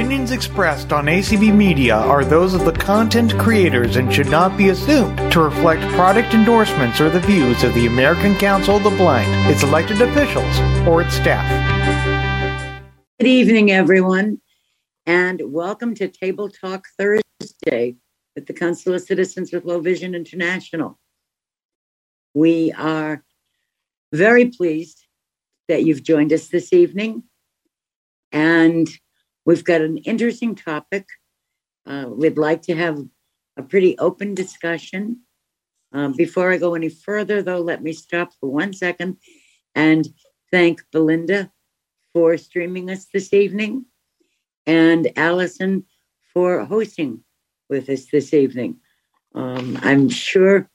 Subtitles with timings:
[0.00, 4.70] opinions expressed on ACB Media are those of the content creators and should not be
[4.70, 9.30] assumed to reflect product endorsements or the views of the American Council of the Blind,
[9.50, 10.58] its elected officials,
[10.88, 11.44] or its staff.
[13.18, 14.40] Good evening, everyone,
[15.04, 17.96] and welcome to Table Talk Thursday
[18.34, 20.98] with the Council of Citizens with Low Vision International.
[22.32, 23.22] We are
[24.14, 25.04] very pleased
[25.68, 27.24] that you've joined us this evening.
[28.32, 28.88] And
[29.44, 31.06] we've got an interesting topic.
[31.86, 32.98] Uh, we'd like to have
[33.56, 35.20] a pretty open discussion.
[35.92, 39.16] Um, before I go any further, though, let me stop for one second
[39.74, 40.08] and
[40.50, 41.50] thank Belinda
[42.12, 43.86] for streaming us this evening
[44.66, 45.84] and Allison
[46.32, 47.24] for hosting
[47.68, 48.78] with us this evening.
[49.34, 50.68] Um, I'm sure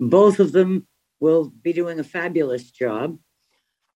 [0.00, 0.86] both of them
[1.20, 3.18] will be doing a fabulous job.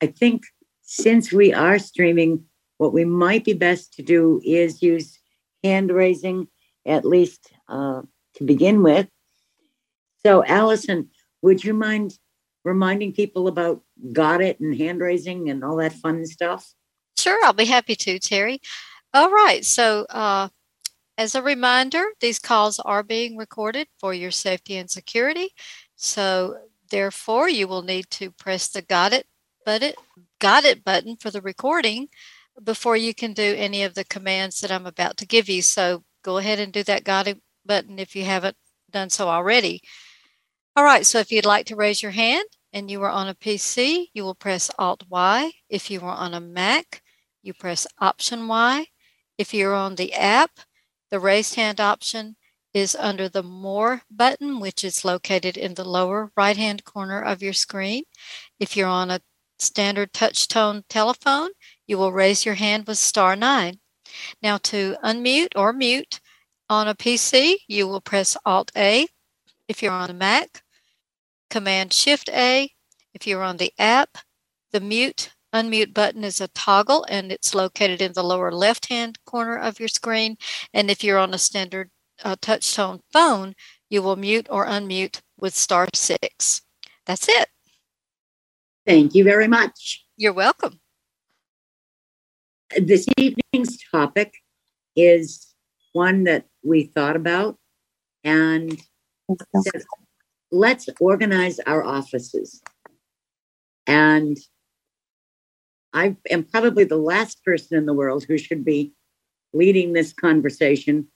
[0.01, 0.42] I think
[0.82, 2.45] since we are streaming,
[2.82, 5.20] what we might be best to do is use
[5.62, 6.48] hand raising,
[6.84, 8.02] at least uh,
[8.34, 9.07] to begin with.
[10.26, 11.09] So, Allison,
[11.42, 12.18] would you mind
[12.65, 16.74] reminding people about Got It and hand raising and all that fun stuff?
[17.16, 18.60] Sure, I'll be happy to, Terry.
[19.14, 19.64] All right.
[19.64, 20.48] So, uh,
[21.16, 25.51] as a reminder, these calls are being recorded for your safety and security.
[25.95, 26.57] So,
[26.90, 29.29] therefore, you will need to press the Got It
[29.64, 29.92] button,
[30.40, 32.09] Got It button for the recording
[32.62, 35.62] before you can do any of the commands that I'm about to give you.
[35.62, 38.56] So, go ahead and do that It button if you haven't
[38.90, 39.82] done so already.
[40.76, 41.06] All right.
[41.06, 44.24] So, if you'd like to raise your hand and you are on a PC, you
[44.24, 45.52] will press Alt Y.
[45.68, 47.02] If you are on a Mac,
[47.42, 48.86] you press Option Y.
[49.38, 50.60] If you're on the app,
[51.10, 52.36] the raised hand option
[52.73, 57.42] is under the More button, which is located in the lower right hand corner of
[57.42, 58.04] your screen.
[58.58, 59.20] If you're on a
[59.58, 61.50] standard touch tone telephone,
[61.87, 63.80] you will raise your hand with star nine.
[64.43, 66.21] Now, to unmute or mute
[66.69, 69.06] on a PC, you will press Alt A.
[69.69, 70.62] If you're on a Mac,
[71.50, 72.71] Command Shift A.
[73.15, 74.19] If you're on the app,
[74.72, 79.19] the mute unmute button is a toggle and it's located in the lower left hand
[79.26, 80.37] corner of your screen.
[80.72, 81.91] And if you're on a standard
[82.25, 83.54] uh, touch tone phone,
[83.91, 86.62] you will mute or unmute with star six.
[87.06, 87.48] That's it.
[88.87, 90.04] Thank you very much.
[90.16, 90.81] You're welcome.
[92.81, 94.34] This evening's topic
[94.97, 95.55] is
[95.93, 97.59] one that we thought about
[98.25, 98.81] and
[99.60, 99.83] said,
[100.50, 102.62] let's organize our offices.
[103.87, 104.38] And
[105.93, 108.93] I am probably the last person in the world who should be
[109.53, 111.09] leading this conversation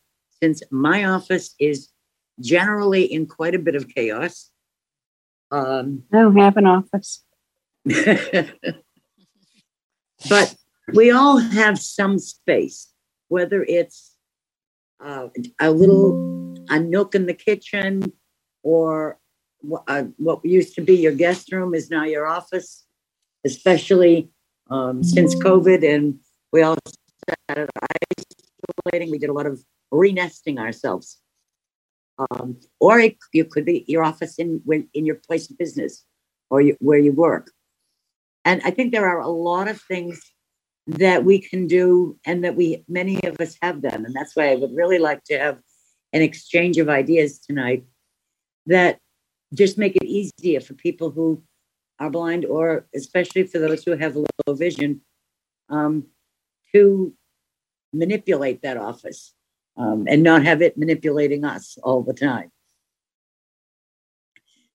[0.43, 1.89] since my office is
[2.41, 4.51] generally in quite a bit of chaos.
[5.51, 7.25] Um, I don't have an office.
[7.85, 8.51] but
[10.93, 12.93] we all have some space,
[13.29, 14.15] whether it's
[15.05, 15.29] uh,
[15.61, 18.13] a little a nook in the kitchen
[18.63, 19.19] or
[19.89, 22.85] uh, what used to be your guest room is now your office,
[23.45, 24.31] especially
[24.71, 25.89] um, since COVID.
[25.89, 26.19] And
[26.53, 26.77] we all
[27.47, 27.71] started
[28.85, 29.11] isolating.
[29.11, 31.19] We did a lot of renesting ourselves.
[32.19, 34.63] Um, or it, you could be your office in
[34.95, 36.05] in your place of business
[36.49, 37.53] or you, where you work.
[38.45, 40.21] And I think there are a lot of things
[40.87, 44.05] that we can do and that we many of us have done.
[44.05, 45.59] And that's why I would really like to have
[46.13, 47.85] an exchange of ideas tonight
[48.67, 48.99] that
[49.55, 51.43] just make it easier for people who
[51.99, 55.01] are blind or especially for those who have low vision
[55.69, 56.05] um,
[56.75, 57.13] to
[57.93, 59.33] manipulate that office
[59.77, 62.51] um, and not have it manipulating us all the time.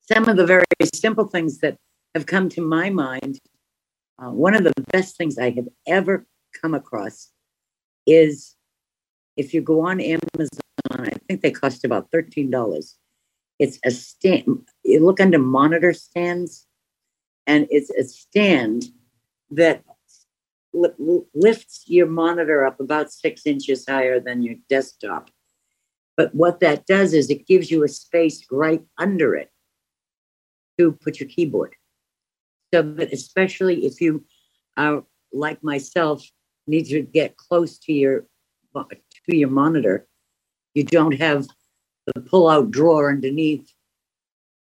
[0.02, 1.78] Some of the very simple things that
[2.16, 3.40] have come to my mind,
[4.22, 6.26] uh, one of the best things I have ever
[6.62, 7.32] come across
[8.06, 8.56] is
[9.36, 10.50] if you go on Amazon,
[10.92, 12.96] I think they cost about $13.
[13.60, 16.68] It's a stand, you look under monitor stands,
[17.48, 18.86] and it's a stand
[19.52, 19.84] that
[20.74, 25.30] lifts your monitor up about six inches higher than your desktop.
[26.16, 29.52] But what that does is it gives you a space right under it
[30.80, 31.76] to put your keyboard.
[32.74, 34.26] So that especially if you
[34.78, 35.04] are
[35.34, 36.26] like myself,
[36.68, 38.26] need to get close to your
[38.74, 40.08] to your monitor,
[40.74, 41.48] you don't have
[42.08, 43.70] the pull-out drawer underneath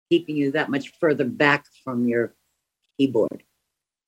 [0.10, 2.34] keeping you that much further back from your
[2.98, 3.44] keyboard.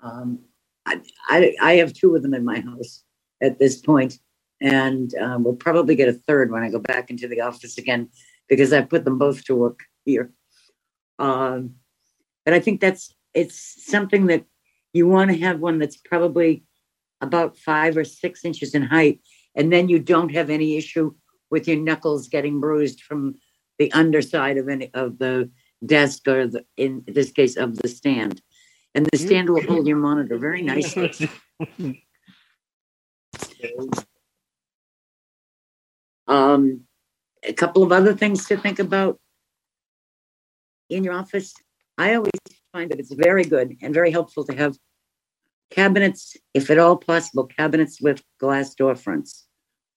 [0.01, 0.39] Um,
[0.86, 3.04] I, I, I have two of them in my house
[3.42, 4.18] at this point,
[4.59, 8.09] and um, we'll probably get a third when I go back into the office again
[8.50, 10.31] because I put them both to work here.
[11.19, 11.75] Um,
[12.44, 14.45] but I think that's it's something that
[14.94, 16.63] you want to have one that's probably
[17.22, 19.22] about five or six inches in height,
[19.56, 21.13] And then you don't have any issue
[21.50, 23.36] with your knuckles getting bruised from
[23.78, 25.50] the underside of any of the
[25.86, 28.42] desk or the, in this case of the stand.
[28.95, 31.12] And the stand will hold your monitor very nicely.
[36.28, 36.81] Um,
[37.44, 39.19] a couple of other things to think about
[40.89, 41.54] in your office.
[41.98, 42.31] I always
[42.71, 44.77] find that it's very good and very helpful to have
[45.69, 49.47] cabinets, if at all possible, cabinets with glass door fronts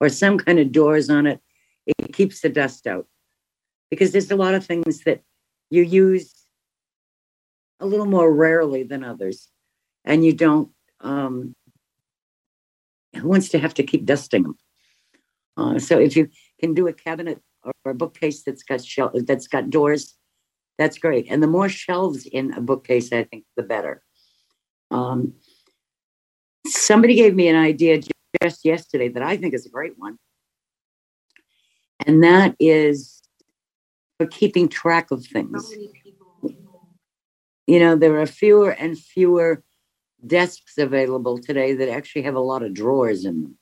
[0.01, 1.41] or some kind of doors on it.
[1.87, 3.07] It keeps the dust out
[3.91, 5.21] because there's a lot of things that
[5.71, 6.33] you use
[7.81, 9.49] a little more rarely than others,
[10.05, 10.71] and you don't.
[11.01, 11.55] Um,
[13.15, 14.59] who wants to have to keep dusting them?
[15.57, 16.29] Uh, so if you
[16.59, 20.17] can do a cabinet or a bookcase that's got shel- that's got doors,
[20.79, 21.27] that's great.
[21.31, 24.03] And the more shelves in a bookcase, I think, the better.
[24.91, 25.35] Um,
[26.67, 28.01] somebody gave me an idea
[28.43, 30.19] just yesterday that I think is a great one,
[32.07, 33.23] and that is
[34.19, 35.73] for keeping track of things.
[37.67, 39.63] You know, there are fewer and fewer
[40.27, 43.59] desks available today that actually have a lot of drawers in them.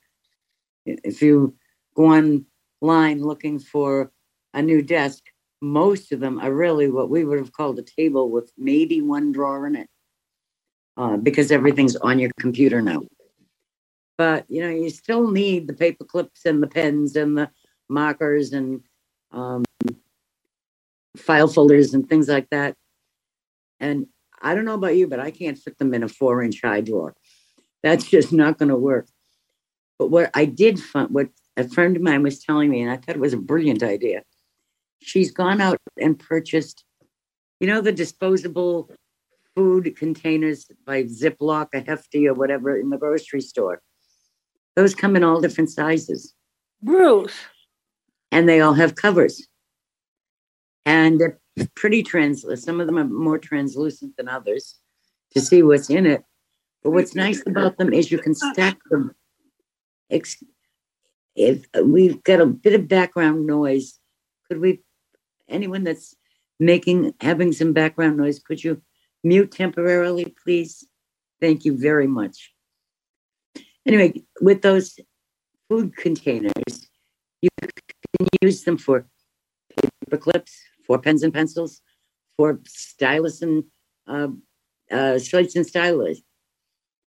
[0.84, 1.54] If you
[1.94, 4.12] go online looking for
[4.54, 5.22] a new desk,
[5.62, 9.30] most of them are really what we would have called a table with maybe one
[9.30, 9.88] drawer in it
[10.96, 13.02] uh, because everything's on your computer now.
[14.18, 17.48] But you know, you still need the paper clips and the pens and the
[17.88, 18.82] markers and
[19.30, 19.64] um,
[21.16, 22.74] file folders and things like that.
[23.78, 24.06] And
[24.40, 26.80] I don't know about you, but I can't fit them in a four inch high
[26.80, 27.14] drawer.
[27.84, 29.06] That's just not going to work.
[29.98, 32.96] But what I did find, what a friend of mine was telling me, and I
[32.96, 34.22] thought it was a brilliant idea.
[35.02, 36.84] She's gone out and purchased,
[37.60, 38.90] you know, the disposable
[39.54, 43.82] food containers by Ziploc, a hefty, or whatever in the grocery store.
[44.76, 46.34] Those come in all different sizes.
[46.82, 47.34] Bruce.
[48.30, 49.46] And they all have covers.
[50.86, 51.38] And they're
[51.74, 52.64] pretty translucent.
[52.64, 54.78] Some of them are more translucent than others
[55.32, 56.24] to see what's in it.
[56.82, 59.14] But what's nice about them is you can stack them.
[60.10, 63.98] If uh, we've got a bit of background noise,
[64.48, 64.80] could we,
[65.52, 66.16] anyone that's
[66.58, 68.80] making, having some background noise, could you
[69.22, 70.86] mute temporarily, please?
[71.40, 72.52] Thank you very much.
[73.86, 74.98] Anyway, with those
[75.68, 76.88] food containers,
[77.40, 79.06] you can use them for
[79.76, 80.52] paper clips,
[80.86, 81.80] for pens and pencils,
[82.36, 83.64] for stylus and
[84.06, 84.28] uh,
[84.90, 86.20] uh, slates and stylus,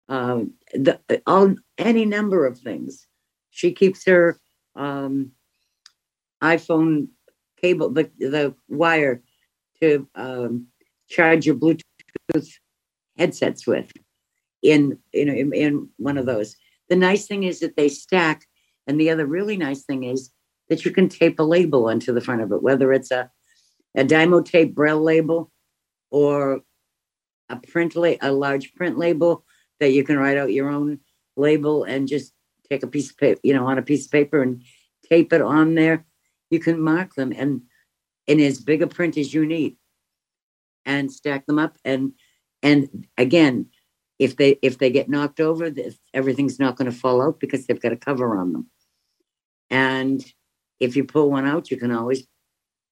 [0.09, 3.07] um, the, all any number of things.
[3.49, 4.39] She keeps her
[4.75, 5.31] um,
[6.41, 7.07] iPhone
[7.63, 9.23] cable, the the wire
[9.81, 10.67] to um,
[11.09, 12.49] charge your Bluetooth
[13.17, 13.91] headsets with
[14.61, 16.55] in know in, in one of those.
[16.89, 18.45] The nice thing is that they stack,
[18.85, 20.31] and the other really nice thing is
[20.69, 23.31] that you can tape a label onto the front of it, whether it's a
[23.95, 25.51] a Dymo tape braille label
[26.11, 26.61] or
[27.49, 29.45] a print la- a large print label
[29.79, 30.99] that you can write out your own
[31.35, 32.33] label and just
[32.69, 34.63] take a piece of paper, you know, on a piece of paper and
[35.09, 36.05] tape it on there.
[36.53, 37.63] You can mark them and
[38.27, 39.75] in as big a print as you need
[40.85, 42.13] and stack them up and
[42.61, 43.67] and again
[44.19, 45.71] if they if they get knocked over
[46.13, 48.69] everything's not going to fall out because they've got a cover on them
[49.69, 50.25] and
[50.79, 52.27] if you pull one out you can always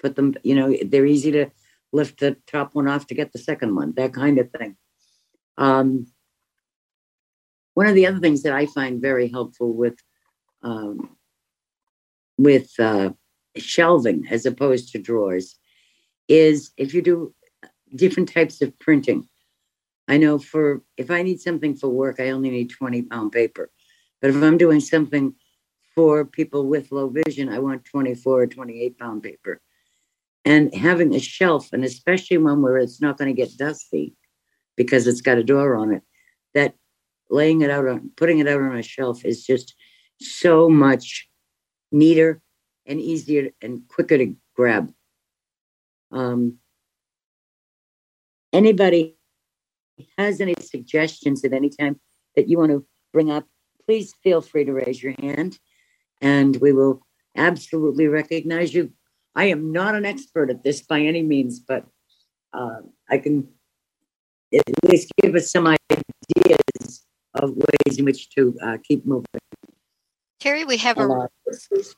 [0.02, 1.50] put them, you know, they're easy to
[1.94, 4.76] lift the top one off to get the second one, that kind of thing.
[5.58, 6.08] Um,
[7.74, 9.96] one of the other things that I find very helpful with
[10.64, 11.16] um,
[12.38, 13.12] with uh,
[13.58, 15.58] shelving as opposed to drawers
[16.28, 17.34] is if you do
[17.96, 19.28] different types of printing.
[20.08, 23.70] I know for if I need something for work, I only need 20 pound paper.
[24.22, 25.36] But if I'm doing something
[25.96, 29.62] for people with low vision, I want 24 or 28 pound paper
[30.46, 34.16] and having a shelf, and especially one where it's not going to get dusty
[34.76, 36.02] because it's got a door on it,
[36.54, 36.76] that
[37.30, 39.76] laying it out on putting it out on a shelf is just
[40.20, 41.30] so much
[41.92, 42.42] neater
[42.86, 44.92] and easier and quicker to grab.
[46.12, 46.58] Um,
[48.52, 49.18] anybody
[50.18, 52.00] has any suggestions at any time
[52.36, 53.46] that you want to bring up,
[53.86, 55.60] please feel free to raise your hand
[56.22, 57.02] and we will
[57.38, 58.92] absolutely recognize you
[59.36, 61.86] I am not an expert at this by any means, but
[62.54, 63.48] uh, I can
[64.54, 69.26] at least give us some ideas of ways in which to uh, keep moving.
[70.42, 71.28] Terry, we have a uh,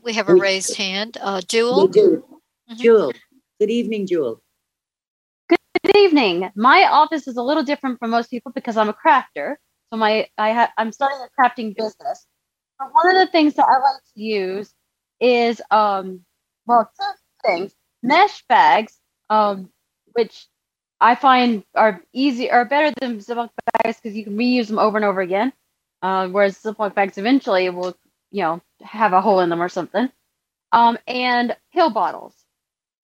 [0.01, 1.17] we have a raised hand.
[1.19, 1.87] Uh, Jewel.
[1.87, 2.25] We do.
[2.69, 2.81] Mm-hmm.
[2.81, 3.13] Jewel.
[3.57, 4.41] Good evening, Jewel.
[5.47, 6.51] Good evening.
[6.53, 9.55] My office is a little different from most people because I'm a crafter.
[9.89, 12.27] So my I ha- I'm starting a crafting business.
[12.77, 14.73] But one of the things that I like to use
[15.21, 16.25] is um
[16.65, 19.69] well two things mesh bags um
[20.13, 20.47] which
[20.99, 24.97] I find are easy are better than Ziploc bags because you can reuse them over
[24.97, 25.53] and over again.
[26.01, 27.95] Uh, whereas Ziploc bags eventually will
[28.33, 30.11] you know have a hole in them or something.
[30.73, 32.35] Um, and pill bottles.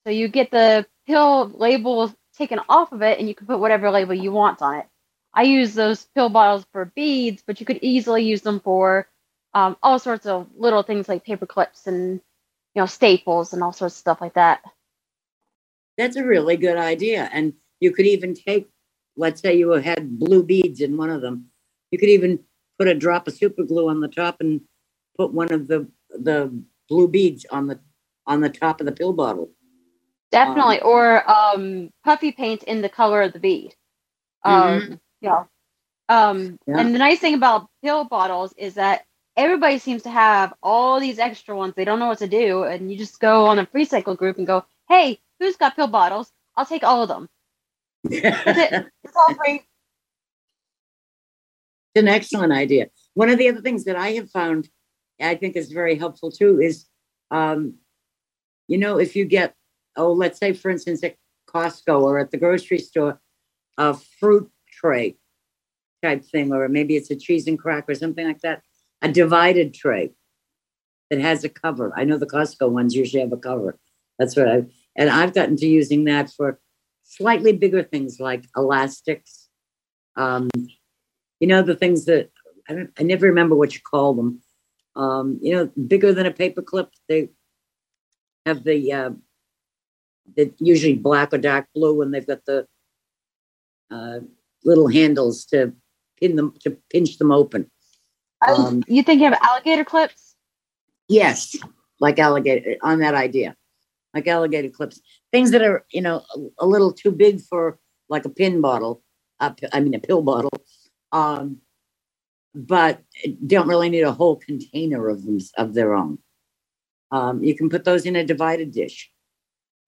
[0.06, 3.92] So you get the pill label taken off of it, and you can put whatever
[3.92, 4.88] label you want on it.
[5.34, 9.08] I use those pill bottles for beads, but you could easily use them for
[9.54, 12.22] um, all sorts of little things like paper clips and
[12.76, 14.62] you know staples and all sorts of stuff like that.
[15.98, 18.70] That's a really good idea, and you could even take,
[19.18, 21.52] let's say you had blue beads in one of them,
[21.92, 22.40] you could even
[22.80, 24.62] put a drop of super glue on the top and
[25.20, 26.52] put one of the the
[26.88, 27.80] blue beads on the
[28.26, 29.50] on the top of the pill bottle.
[30.32, 33.76] Definitely, um, or um, puffy paint in the color of the bead.
[34.44, 34.94] Um, mm-hmm.
[35.22, 35.44] yeah.
[36.08, 36.80] Um, yeah.
[36.80, 39.04] And the nice thing about pill bottles is that
[39.36, 41.74] everybody seems to have all these extra ones.
[41.76, 44.38] They don't know what to do, and you just go on a free cycle group
[44.38, 46.32] and go, "Hey, who's got pill bottles?
[46.56, 47.28] I'll take all of them."
[48.04, 48.86] That's it.
[49.04, 49.64] It's all free.
[51.96, 52.90] It's an excellent idea.
[53.16, 54.70] One of the other things that I have found,
[55.22, 56.86] I think is very helpful too, is,
[57.32, 57.76] um,
[58.68, 59.56] you know, if you get
[60.00, 63.20] oh, let's say, for instance, at Costco or at the grocery store,
[63.78, 65.18] a fruit tray
[66.02, 68.62] type thing, or maybe it's a cheese and crack or something like that,
[69.02, 70.14] a divided tray
[71.10, 71.92] that has a cover.
[71.96, 73.78] I know the Costco ones usually have a cover.
[74.18, 74.64] That's what I
[74.96, 76.60] and I've gotten to using that for
[77.04, 79.48] slightly bigger things like elastics.
[80.16, 80.50] Um,
[81.40, 82.30] you know, the things that
[82.70, 84.42] I I never remember what you call them.
[84.96, 86.90] Um, you know, bigger than a paperclip.
[87.08, 87.30] They
[88.46, 89.10] have the uh,
[90.36, 92.68] they're usually black or dark blue, and they've got the
[93.92, 94.20] uh,
[94.64, 95.74] little handles to
[96.20, 97.70] pin them to pinch them open.
[98.48, 100.36] Um, you think you have alligator clips?
[101.08, 101.56] Yes,
[102.00, 103.56] like alligator on that idea,
[104.14, 105.02] like alligator clips.
[105.32, 107.80] Things that are you know a, a little too big for
[108.10, 109.04] like a pin bottle.
[109.40, 110.52] Uh, I mean a pill bottle,
[111.12, 111.58] um,
[112.54, 113.02] but
[113.46, 116.20] don't really need a whole container of them of their own.
[117.12, 119.12] Um, you can put those in a divided dish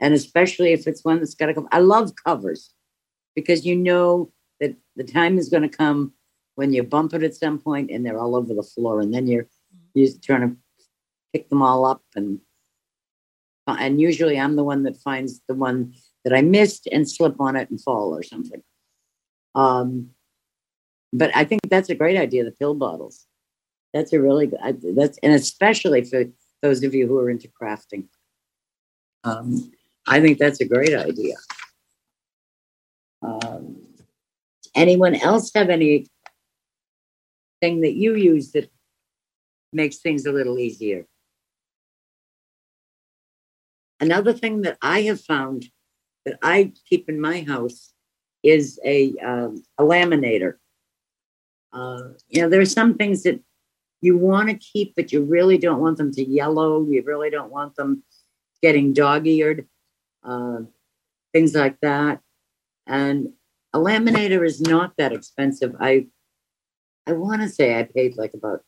[0.01, 1.69] and especially if it's one that's got to come.
[1.71, 2.73] I love covers
[3.35, 6.13] because you know that the time is going to come
[6.55, 9.27] when you bump it at some point and they're all over the floor, and then
[9.27, 9.47] you're
[9.93, 10.57] you're trying to
[11.31, 12.39] pick them all up and
[13.67, 15.93] and usually I'm the one that finds the one
[16.25, 18.61] that I missed and slip on it and fall or something.
[19.55, 20.09] Um,
[21.13, 22.43] but I think that's a great idea.
[22.43, 23.25] The pill bottles.
[23.93, 24.81] That's a really good.
[24.95, 26.25] That's and especially for
[26.61, 28.07] those of you who are into crafting.
[29.23, 29.71] Um,
[30.07, 31.35] I think that's a great idea.
[33.21, 33.77] Um,
[34.73, 36.07] anyone else have any
[37.61, 38.71] thing that you use that
[39.73, 41.05] makes things a little easier?
[43.99, 45.67] Another thing that I have found
[46.25, 47.93] that I keep in my house
[48.43, 50.55] is a um, a laminator.
[51.73, 53.39] Uh, you know, there are some things that
[54.01, 56.85] you want to keep, but you really don't want them to yellow.
[56.89, 58.03] You really don't want them
[58.61, 59.67] getting dog-eared
[60.23, 60.59] uh,
[61.33, 62.19] things like that.
[62.87, 63.33] And
[63.73, 65.75] a laminator is not that expensive.
[65.79, 66.07] I
[67.07, 68.63] I want to say I paid like about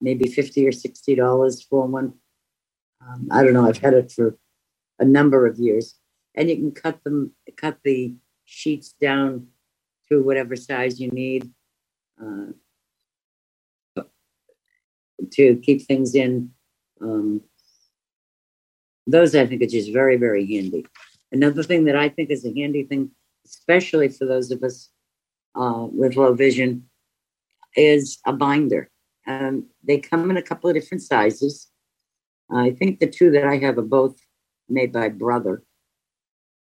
[0.00, 2.14] maybe fifty or sixty dollars for one.
[3.00, 3.66] Um, I don't know.
[3.66, 4.36] I've had it for
[4.98, 5.98] a number of years,
[6.34, 9.46] and you can cut them, cut the sheets down
[10.08, 11.50] to whatever size you need
[12.22, 14.02] uh,
[15.32, 16.50] to keep things in.
[17.00, 17.42] Um,
[19.06, 20.86] those I think are just very, very handy.
[21.32, 23.10] Another thing that I think is a handy thing,
[23.46, 24.90] especially for those of us
[25.54, 26.88] uh, with low vision,
[27.76, 28.90] is a binder.
[29.26, 31.68] Um, they come in a couple of different sizes.
[32.52, 34.16] I think the two that I have are both
[34.68, 35.62] made by Brother,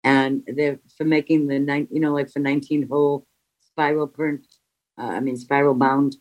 [0.02, 3.26] and they're for making the nine, you know, like for nineteen hole
[3.60, 4.46] spiral print.
[4.98, 6.16] Uh, I mean, spiral bound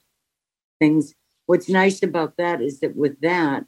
[0.79, 1.13] things.
[1.45, 3.65] What's nice about that is that with that,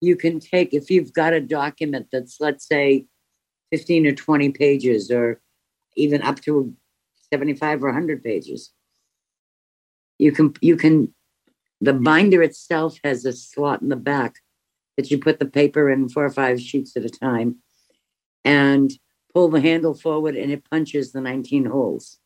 [0.00, 3.06] you can take if you've got a document that's let's say
[3.70, 5.40] 15 or 20 pages or
[5.96, 6.74] even up to
[7.32, 8.70] 75 or 100 pages
[10.18, 11.12] you can you can
[11.80, 14.36] the binder itself has a slot in the back
[14.96, 17.56] that you put the paper in four or five sheets at a time
[18.44, 18.92] and
[19.32, 22.18] pull the handle forward and it punches the 19 holes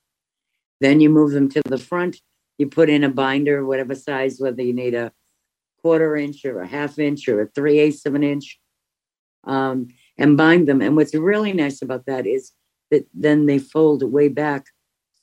[0.80, 2.20] then you move them to the front
[2.58, 5.12] you put in a binder whatever size whether you need a
[5.82, 8.58] quarter inch or a half inch or a three eighths of an inch
[9.44, 10.80] um, and bind them.
[10.80, 12.52] And what's really nice about that is
[12.90, 14.66] that then they fold way back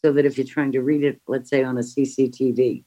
[0.03, 2.83] so that if you're trying to read it, let's say on a CCTV,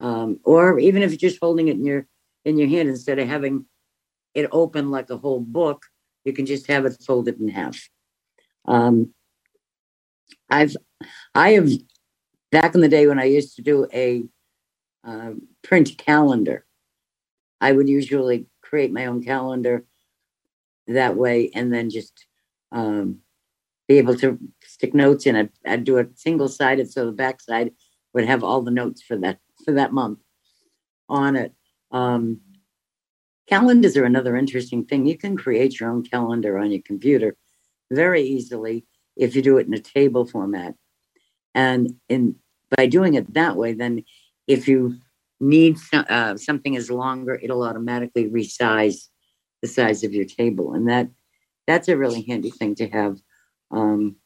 [0.00, 2.06] um, or even if you're just holding it in your
[2.44, 3.66] in your hand instead of having
[4.34, 5.84] it open like a whole book,
[6.24, 7.78] you can just have it folded in half.
[8.66, 9.12] Um,
[10.48, 10.74] I've
[11.34, 11.70] I have
[12.50, 14.24] back in the day when I used to do a
[15.04, 16.66] uh, print calendar,
[17.60, 19.84] I would usually create my own calendar
[20.86, 22.26] that way and then just
[22.72, 23.20] um,
[23.88, 25.50] be able to stick notes in it.
[25.66, 27.72] I'd do it single sided so the back side
[28.12, 30.20] would have all the notes for that for that month
[31.08, 31.54] on it.
[31.90, 32.40] Um,
[33.48, 35.06] calendars are another interesting thing.
[35.06, 37.36] You can create your own calendar on your computer
[37.90, 40.74] very easily if you do it in a table format.
[41.54, 42.36] And in
[42.76, 44.04] by doing it that way, then
[44.46, 44.96] if you
[45.40, 49.08] need uh, something is longer, it'll automatically resize
[49.62, 51.08] the size of your table, and that
[51.66, 53.18] that's a really handy thing to have,
[53.70, 54.16] um,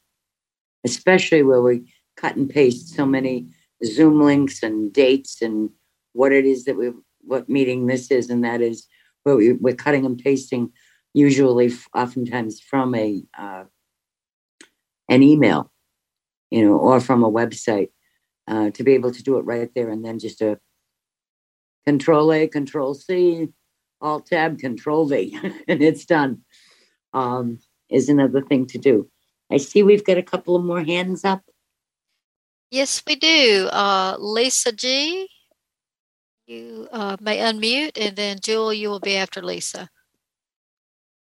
[0.83, 3.47] especially where we cut and paste so many
[3.83, 5.69] Zoom links and dates and
[6.13, 6.91] what it is that we
[7.21, 8.87] what meeting this is, and that is
[9.23, 10.71] where we, we're cutting and pasting
[11.13, 13.63] usually oftentimes from a uh,
[15.09, 15.71] an email,
[16.49, 17.89] you know, or from a website
[18.47, 20.59] uh, to be able to do it right there and then just a
[21.85, 23.49] control A, control C,
[24.01, 25.37] alt tab, control V,
[25.67, 26.41] and it's done.
[27.13, 27.59] Um,
[27.89, 29.09] is another thing to do.
[29.51, 31.43] I see we've got a couple of more hands up.
[32.71, 33.69] Yes, we do.
[33.71, 35.29] Uh, Lisa G,
[36.47, 39.89] you uh, may unmute, and then Jewel, you will be after Lisa.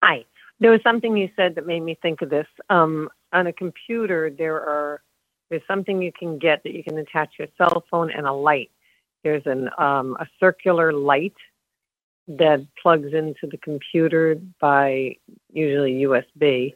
[0.04, 0.26] Hi.
[0.60, 2.48] There was something you said that made me think of this.
[2.70, 5.02] Um, on a computer, there are
[5.50, 8.72] there's something you can get that you can attach your cell phone and a light.
[9.24, 11.36] There's an um, a circular light
[12.28, 15.18] that plugs into the computer by
[15.52, 16.76] usually USB.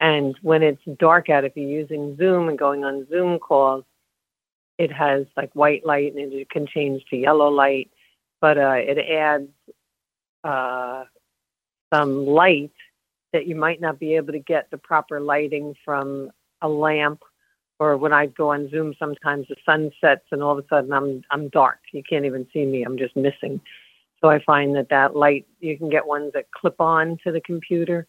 [0.00, 3.84] And when it's dark out, if you're using Zoom and going on Zoom calls,
[4.78, 7.90] it has like white light and it can change to yellow light,
[8.40, 9.48] but uh, it adds
[10.42, 11.04] uh,
[11.92, 12.72] some light
[13.34, 16.30] that you might not be able to get the proper lighting from
[16.62, 17.20] a lamp
[17.80, 20.92] or when I go on Zoom sometimes the sun sets and all of a sudden
[20.92, 21.80] I'm I'm dark.
[21.92, 22.84] You can't even see me.
[22.84, 23.60] I'm just missing.
[24.20, 27.40] So I find that that light you can get ones that clip on to the
[27.40, 28.06] computer.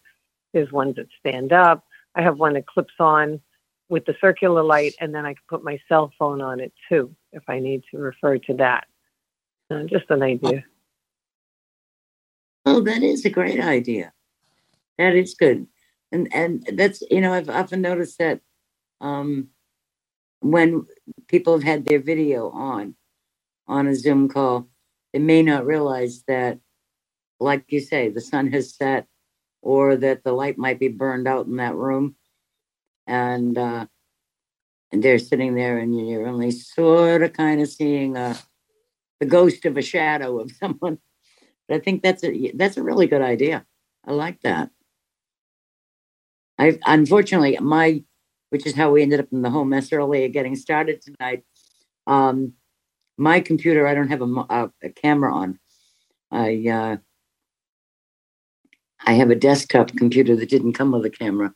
[0.52, 1.84] There's ones that stand up.
[2.14, 3.40] I have one that clips on
[3.88, 7.14] with the circular light and then I can put my cell phone on it too
[7.32, 8.86] if I need to refer to that.
[9.70, 10.64] Uh, just an idea.
[12.64, 14.12] Oh, that is a great idea.
[14.98, 15.66] That is good.
[16.12, 18.40] And and that's you know I've often noticed that
[19.00, 19.48] um,
[20.40, 20.86] when
[21.28, 22.96] people have had their video on
[23.68, 24.68] on a Zoom call,
[25.12, 26.60] they may not realize that,
[27.40, 29.06] like you say, the sun has set
[29.62, 32.16] or that the light might be burned out in that room.
[33.06, 33.86] And uh,
[34.92, 38.36] and they're sitting there and you're only sort of kind of seeing a, uh,
[39.20, 40.98] the ghost of a shadow of someone.
[41.68, 43.66] But I think that's a that's a really good idea.
[44.06, 44.70] I like that.
[46.58, 48.02] I unfortunately my
[48.50, 51.44] which is how we ended up in the home mess earlier getting started tonight.
[52.06, 52.52] Um,
[53.18, 55.58] my computer, I don't have a, a, a camera on.
[56.30, 56.96] I uh,
[59.04, 61.54] I have a desktop computer that didn't come with a camera,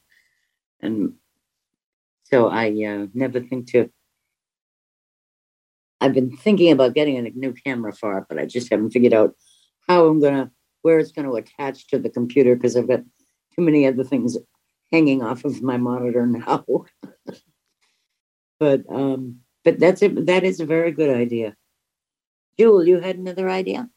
[0.81, 1.15] and
[2.25, 3.91] so I uh, never think to.
[6.01, 9.13] I've been thinking about getting a new camera for it, but I just haven't figured
[9.13, 9.35] out
[9.89, 10.51] how I'm gonna
[10.83, 13.01] where it's to attach to the computer because I've got
[13.55, 14.39] too many other things
[14.93, 16.65] hanging off of my monitor now.
[18.61, 20.27] but um, but that's it.
[20.27, 21.57] That is a very good idea.
[22.59, 23.89] Jewel, you had another idea.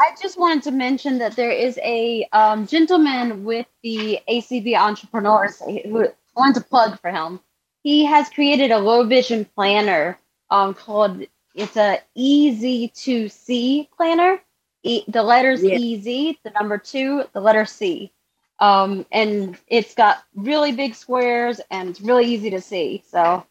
[0.00, 5.60] I just wanted to mention that there is a um, gentleman with the ACB entrepreneurs
[5.60, 7.40] who wanted to plug for him.
[7.82, 10.18] He has created a low vision planner
[10.50, 14.40] um, called it's a easy to see planner
[14.82, 15.74] E, the letters yeah.
[15.74, 18.12] EZ, the number two, the letter C.
[18.58, 23.02] Um, and it's got really big squares and it's really easy to see.
[23.08, 23.44] So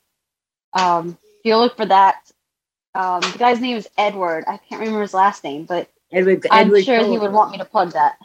[0.73, 2.31] um, if you look for that,
[2.95, 4.43] um, the guy's name is Edward.
[4.47, 7.11] I can't remember his last name, but Edward, I'm Edward sure Cohen.
[7.11, 8.17] he would want me to plug that.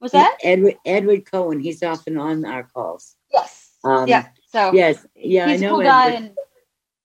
[0.00, 1.60] Was that Edward Edward Cohen?
[1.60, 3.16] He's often on our calls.
[3.32, 3.72] Yes.
[3.82, 4.28] Um, yeah.
[4.50, 5.74] So yes, yeah, he's I know.
[5.74, 6.36] A cool guy and-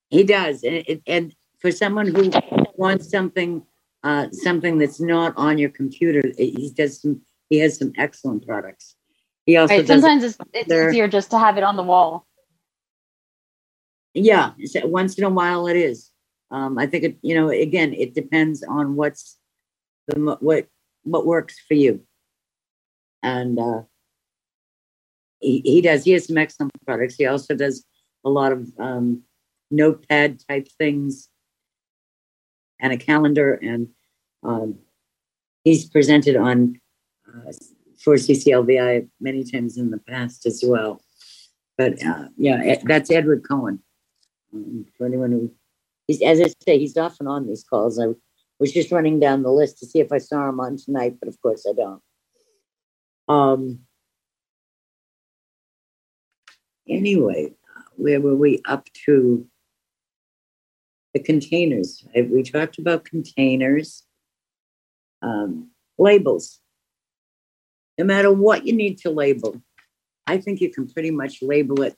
[0.10, 2.32] he does, and, and for someone who
[2.76, 3.66] wants something
[4.04, 6.22] uh, something that's not on your computer.
[6.38, 7.22] He does some.
[7.50, 8.96] He has some excellent products.
[9.46, 12.26] He also right, sometimes it's, it's easier just to have it on the wall.
[14.14, 14.52] Yeah,
[14.84, 16.10] once in a while it is.
[16.52, 17.18] Um, I think it.
[17.22, 19.38] You know, again, it depends on what's
[20.08, 20.68] the what
[21.04, 22.06] what works for you.
[23.22, 23.82] And uh,
[25.40, 26.04] he, he does.
[26.04, 27.16] He has some excellent products.
[27.16, 27.86] He also does
[28.26, 29.24] a lot of um,
[29.72, 31.30] notepad type things
[32.80, 33.54] and a calendar.
[33.54, 33.90] And
[34.44, 34.80] um,
[35.64, 36.80] he's presented on
[37.28, 37.52] uh,
[38.04, 41.02] for CCLVI many times in the past as well.
[41.78, 43.80] But uh, yeah, that's Edward Cohen.
[44.54, 45.52] Um, for anyone who,
[46.08, 48.00] he's as I say, he's often on these calls.
[48.00, 48.08] I
[48.60, 51.30] was just running down the list to see if I saw him on tonight, but
[51.30, 52.02] of course I don't.
[53.28, 53.80] Um.
[56.88, 57.54] Anyway,
[57.96, 59.48] where were we up to?
[61.14, 62.06] The containers.
[62.16, 64.04] We talked about containers.
[65.22, 66.60] Um, labels.
[67.98, 69.62] No matter what you need to label,
[70.26, 71.96] I think you can pretty much label it,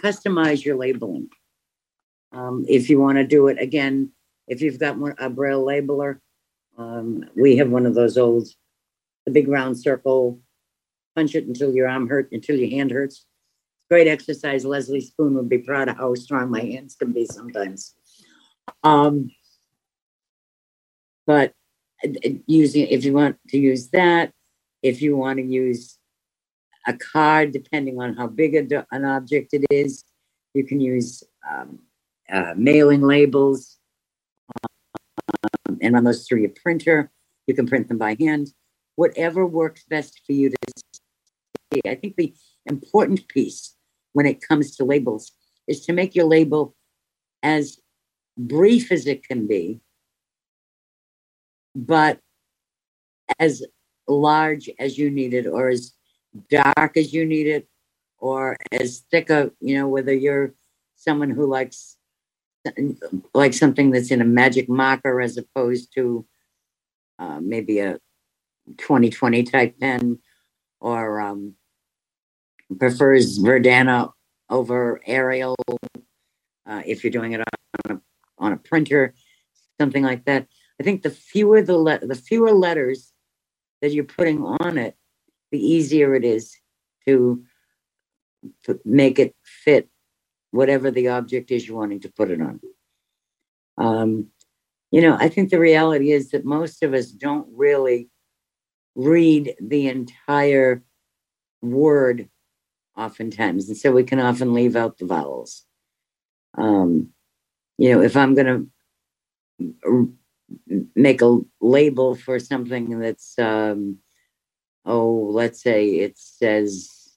[0.00, 1.28] customize your labeling.
[2.32, 4.10] Um, if you want to do it again,
[4.48, 6.18] if you've got one, a braille labeler,
[6.76, 8.48] um, we have one of those old,
[9.24, 10.40] the big round circle,
[11.14, 13.24] punch it until your arm hurt, until your hand hurts.
[13.88, 14.64] Great exercise.
[14.64, 17.94] Leslie Spoon would be proud of how strong my hands can be sometimes.
[18.82, 19.30] Um,
[21.26, 21.52] but
[22.04, 22.10] uh,
[22.46, 24.32] using, if you want to use that,
[24.82, 25.98] if you want to use
[26.86, 30.04] a card, depending on how big a, an object it is.
[30.54, 31.80] You can use um,
[32.32, 33.78] uh, mailing labels.
[35.68, 37.10] Um, and on those through your printer,
[37.46, 38.48] you can print them by hand.
[38.94, 40.56] Whatever works best for you to
[41.72, 41.80] see.
[41.86, 42.32] I think the
[42.66, 43.74] important piece
[44.12, 45.32] when it comes to labels
[45.66, 46.74] is to make your label
[47.42, 47.78] as
[48.36, 49.80] brief as it can be,
[51.74, 52.20] but
[53.38, 53.64] as
[54.08, 55.92] large as you need it or as
[56.50, 57.68] dark as you need it
[58.18, 60.54] or as thick a you know whether you're
[60.94, 61.96] someone who likes
[63.34, 66.26] like something that's in a magic marker as opposed to
[67.18, 67.98] uh, maybe a
[68.78, 70.18] 2020 type pen
[70.80, 71.54] or um,
[72.78, 74.10] prefers verdana
[74.50, 75.56] over arial
[76.66, 77.46] uh, if you're doing it on
[78.38, 79.14] on a printer
[79.80, 80.46] something like that
[80.80, 83.12] i think the fewer the le- the fewer letters
[83.80, 84.96] that you're putting on it
[85.50, 86.56] the easier it is
[87.06, 87.44] to
[88.84, 89.88] make it fit
[90.50, 92.60] whatever the object is you're wanting to put it on.
[93.78, 94.28] Um,
[94.90, 98.08] you know, I think the reality is that most of us don't really
[98.94, 100.82] read the entire
[101.60, 102.28] word
[102.96, 103.68] oftentimes.
[103.68, 105.64] And so we can often leave out the vowels.
[106.56, 107.10] Um,
[107.78, 108.70] you know, if I'm going
[109.84, 110.16] to
[110.94, 113.98] make a label for something that's um,
[114.84, 117.16] oh, let's say it says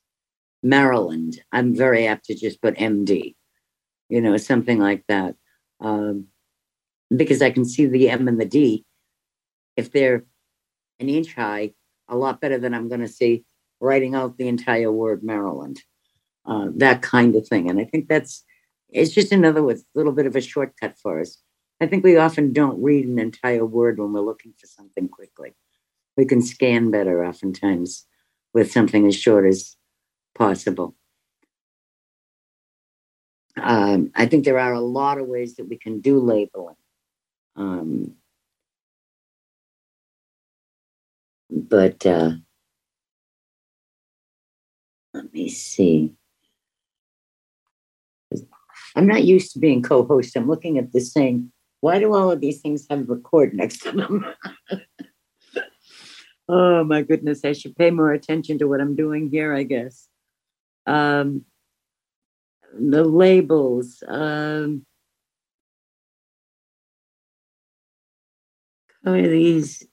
[0.64, 3.36] Maryland, I'm very apt to just put MD,
[4.10, 5.36] you know, something like that.
[5.80, 6.28] Um,
[7.16, 8.86] because I can see the M and the D,
[9.78, 10.26] if they're
[11.00, 11.74] an inch high,
[12.08, 13.46] a lot better than I'm going to see
[13.80, 15.82] writing out the entire word Maryland,
[16.46, 17.70] uh, that kind of thing.
[17.70, 18.44] And I think that's,
[18.92, 21.38] it's just another with a little bit of a shortcut for us.
[21.82, 25.54] I think we often don't read an entire word when we're looking for something quickly
[26.20, 28.06] we can scan better oftentimes
[28.54, 29.78] with something as short as
[30.36, 30.94] possible.
[33.56, 36.76] Um, I think there are a lot of ways that we can do labeling.
[37.56, 38.16] Um,
[41.50, 42.32] but uh,
[45.14, 46.16] let me see.
[49.00, 50.36] I'm not used to being co host.
[50.36, 53.94] I'm looking at this saying, why do all of these things have record next to
[53.94, 54.26] them?
[56.52, 60.08] Oh my goodness, I should pay more attention to what I'm doing here, I guess.
[60.88, 61.46] Um,
[62.74, 64.02] the labels.
[64.08, 64.84] Um,
[69.06, 69.86] are these?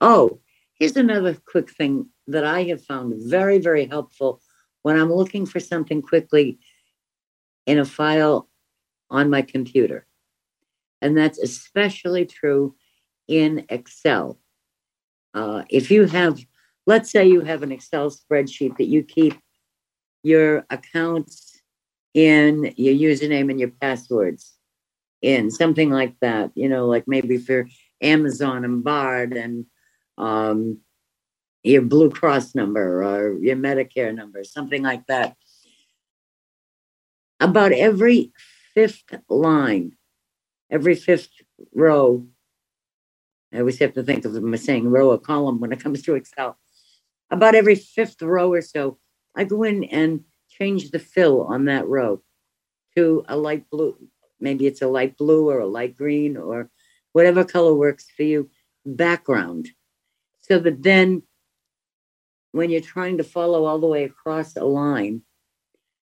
[0.00, 0.40] Oh,
[0.78, 4.40] here's another quick thing that I have found very, very helpful
[4.80, 6.58] when I'm looking for something quickly
[7.66, 8.48] in a file
[9.10, 10.06] on my computer.
[11.02, 12.74] And that's especially true
[13.26, 14.38] in Excel.
[15.32, 16.40] Uh, if you have,
[16.86, 19.34] let's say you have an Excel spreadsheet that you keep
[20.22, 21.60] your accounts
[22.14, 24.56] in, your username and your passwords
[25.22, 27.68] in, something like that, you know, like maybe for
[28.02, 29.66] Amazon and Bard and
[30.18, 30.78] um,
[31.62, 35.36] your Blue Cross number or your Medicare number, something like that.
[37.40, 38.32] About every
[38.74, 39.96] fifth line,
[40.70, 41.30] every fifth
[41.74, 42.26] row
[43.52, 46.02] I always have to think of them as saying row or column when it comes
[46.02, 46.56] to Excel.
[47.30, 48.98] About every fifth row or so,
[49.34, 52.22] I go in and change the fill on that row
[52.96, 53.96] to a light blue.
[54.40, 56.70] Maybe it's a light blue or a light green or
[57.12, 58.50] whatever color works for you,
[58.86, 59.68] background.
[60.42, 61.22] So that then
[62.52, 65.22] when you're trying to follow all the way across a line,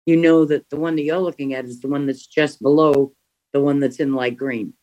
[0.06, 3.12] you know that the one that you're looking at is the one that's just below
[3.52, 4.74] the one that's in light green,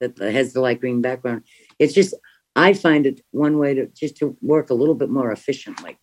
[0.00, 1.42] that has the light green background.
[1.78, 2.14] It's just,
[2.56, 5.98] I find it one way to just to work a little bit more efficiently.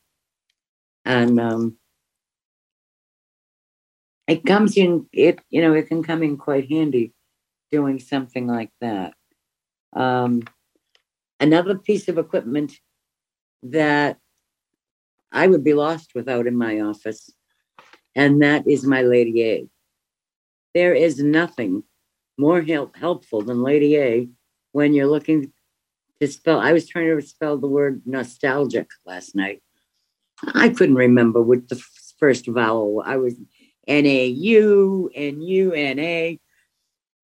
[1.03, 1.77] And um,
[4.27, 7.13] it comes in, it, you know, it can come in quite handy
[7.71, 9.13] doing something like that.
[9.93, 10.43] Um,
[11.39, 12.73] another piece of equipment
[13.63, 14.17] that
[15.31, 17.29] I would be lost without in my office,
[18.15, 19.67] and that is my Lady A.
[20.73, 21.83] There is nothing
[22.37, 24.29] more help, helpful than Lady A
[24.71, 25.51] when you're looking
[26.21, 26.59] to spell.
[26.59, 29.61] I was trying to spell the word nostalgic last night.
[30.53, 31.81] I couldn't remember what the
[32.19, 33.01] first vowel.
[33.05, 33.35] I was
[33.87, 36.39] N A U N U N A.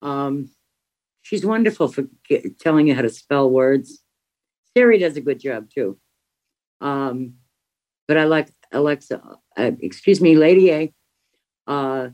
[0.00, 0.50] Um,
[1.22, 4.02] she's wonderful for get, telling you how to spell words.
[4.74, 5.98] Siri does a good job too.
[6.80, 7.34] Um,
[8.08, 9.22] but I like Alexa,
[9.56, 10.92] uh, excuse me, Lady A,
[11.66, 12.08] uh,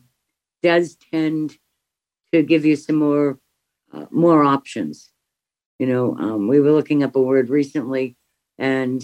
[0.62, 1.56] does tend
[2.32, 3.38] to give you some more
[3.92, 5.10] uh, more options.
[5.78, 8.16] You know, um, we were looking up a word recently,
[8.58, 9.02] and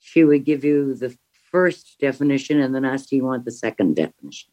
[0.00, 1.16] she would give you the
[1.50, 4.50] first definition and then ask, "Do you want the second definition?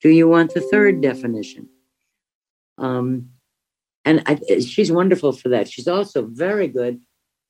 [0.00, 1.68] Do you want the third definition?"
[2.78, 3.30] Um,
[4.04, 5.68] and I, she's wonderful for that.
[5.70, 7.00] She's also very good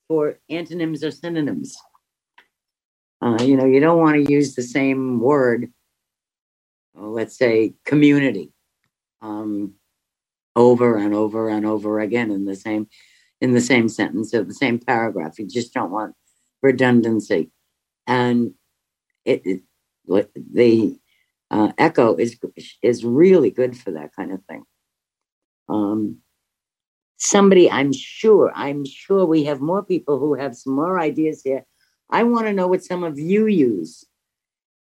[0.08, 1.76] for antonyms or synonyms.
[3.22, 5.72] Uh, you know, you don't want to use the same word,
[6.94, 8.52] let's say community,
[9.20, 9.74] um,
[10.56, 12.88] over and over and over again in the same
[13.40, 15.38] in the same sentence or the same paragraph.
[15.38, 16.14] You just don't want
[16.62, 17.52] redundancy,
[18.08, 18.54] and
[19.24, 19.62] it, it
[20.52, 20.98] the
[21.52, 22.36] uh, echo is
[22.82, 24.64] is really good for that kind of thing.
[25.68, 26.18] Um,
[27.18, 31.64] somebody, I'm sure, I'm sure we have more people who have some more ideas here.
[32.12, 34.04] I want to know what some of you use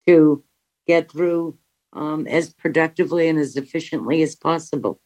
[0.06, 0.42] to
[0.86, 1.56] get through
[1.92, 5.00] um, as productively and as efficiently as possible.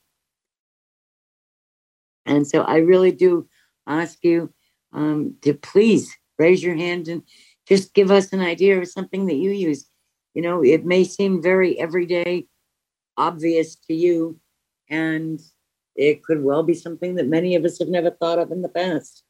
[2.25, 3.47] And so I really do
[3.87, 4.53] ask you
[4.95, 7.23] um, to please raise your hand and
[7.69, 9.87] just give us an idea of something that you use.
[10.33, 12.47] You know, it may seem very everyday,
[13.19, 14.41] obvious to you,
[14.89, 15.41] and
[15.95, 18.69] it could well be something that many of us have never thought of in the
[18.69, 19.24] past.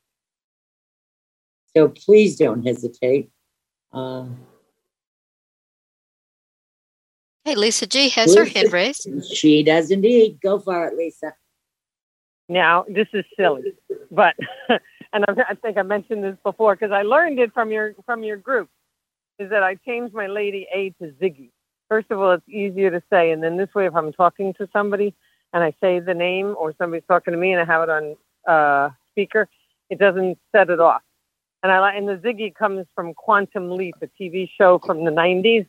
[1.76, 3.30] So please don't hesitate.
[3.92, 4.26] Uh,
[7.44, 9.08] hey, Lisa G has her hand raised.
[9.34, 10.38] She does indeed.
[10.40, 11.34] Go for it, Lisa.
[12.48, 13.74] Now, this is silly,
[14.10, 14.34] but
[15.12, 18.36] and I think I mentioned this before because I learned it from your from your
[18.36, 18.68] group.
[19.38, 21.50] Is that I changed my lady A to Ziggy.
[21.88, 24.68] First of all, it's easier to say, and then this way, if I'm talking to
[24.72, 25.14] somebody,
[25.54, 28.16] and I say the name or somebody's talking to me and I have it on
[28.46, 29.48] uh, speaker,
[29.88, 31.02] it doesn't set it off.
[31.64, 35.10] And I like, and the Ziggy comes from Quantum Leap, a TV show from the
[35.10, 35.66] '90s,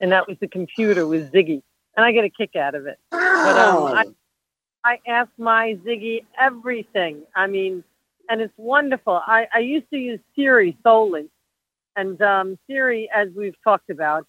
[0.00, 1.62] and that was the computer with Ziggy,
[1.96, 2.98] and I get a kick out of it.
[3.12, 4.04] But um, I,
[4.84, 7.22] I ask my Ziggy everything.
[7.36, 7.84] I mean,
[8.28, 9.22] and it's wonderful.
[9.24, 11.30] I, I used to use Siri solely,
[11.94, 14.26] and um, Siri, as we've talked about,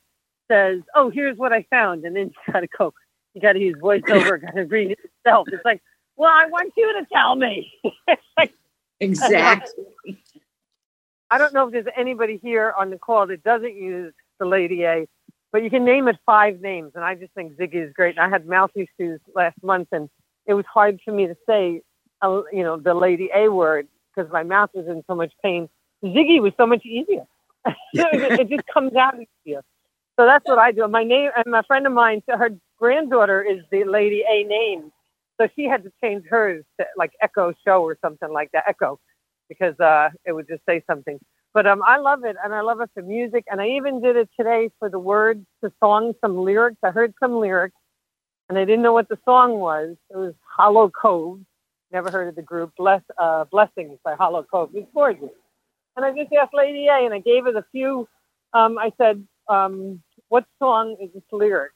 [0.48, 2.94] says, "Oh, here's what I found," and then you gotta go
[3.34, 5.48] you got to use voiceover, got to read it yourself.
[5.52, 5.82] It's like,
[6.18, 7.72] well, I want you to tell me.
[8.38, 8.54] like,
[9.00, 9.86] exactly.
[11.32, 14.84] I don't know if there's anybody here on the call that doesn't use the Lady
[14.84, 15.08] A,
[15.52, 18.18] but you can name it five names, and I just think Ziggy is great.
[18.18, 20.10] And I had mouth issues last month, and
[20.46, 21.82] it was hard for me to say,
[22.22, 25.70] uh, you know, the Lady A word because my mouth was in so much pain.
[26.04, 27.26] Ziggy was so much easier.
[27.66, 29.62] it, it just comes out easier.
[30.20, 30.88] So that's what I do.
[30.88, 34.92] My name and my friend of mine, her granddaughter is the Lady A name,
[35.40, 39.00] so she had to change hers to like Echo Show or something like that, Echo,
[39.50, 41.20] because uh, it would just say something.
[41.54, 44.16] But um, I love it, and I love it for music, and I even did
[44.16, 46.78] it today for the words to song, some lyrics.
[46.84, 47.76] I heard some lyrics,
[48.48, 49.96] and I didn't know what the song was.
[50.12, 51.40] It was Hollow Cove.
[51.92, 52.72] Never heard of the group.
[52.78, 54.70] Bless uh, Blessings by Hollow Cove.
[54.76, 55.32] It's gorgeous.
[55.98, 58.08] And I just asked Lady A, and I gave her the few.
[58.54, 61.72] Um, I said, um, "What song is this lyric?"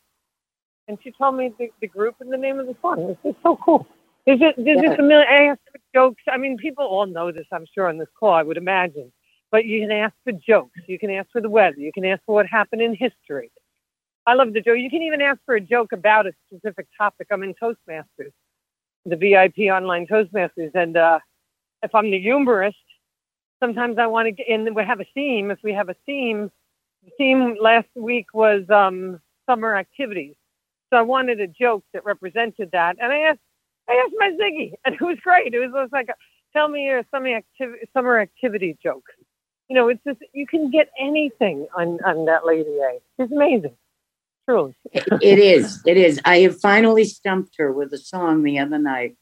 [0.88, 3.08] and she told me the, the group and the name of the song.
[3.08, 3.88] This is so cool.
[4.26, 4.90] There's just, there's yeah.
[4.90, 5.28] just a million.
[5.30, 6.24] I ask for jokes.
[6.32, 9.12] I mean, people all know this, I'm sure, on this call, I would imagine.
[9.52, 10.80] But you can ask for jokes.
[10.88, 11.78] You can ask for the weather.
[11.78, 13.52] You can ask for what happened in history.
[14.26, 14.78] I love the joke.
[14.78, 17.28] You can even ask for a joke about a specific topic.
[17.30, 18.32] I'm in Toastmasters,
[19.06, 20.72] the VIP online Toastmasters.
[20.74, 21.20] And uh,
[21.84, 22.78] if I'm the humorist,
[23.62, 24.74] sometimes I want to get in.
[24.74, 25.52] We have a theme.
[25.52, 26.50] If we have a theme,
[27.04, 30.36] the theme last week was um, summer activities.
[30.90, 32.98] So I wanted a joke that represented that.
[33.00, 33.40] And I asked,
[33.90, 35.54] I asked my Ziggy, and it was great.
[35.54, 36.14] It was, it was like, a,
[36.54, 39.06] tell me your summer activity, summer activity joke.
[39.70, 43.00] You know, it's just, you can get anything on, on that Lady A.
[43.18, 43.76] It's amazing.
[44.48, 44.76] truly.
[44.94, 45.82] it is.
[45.86, 46.20] It is.
[46.26, 49.16] I have finally stumped her with a song the other night.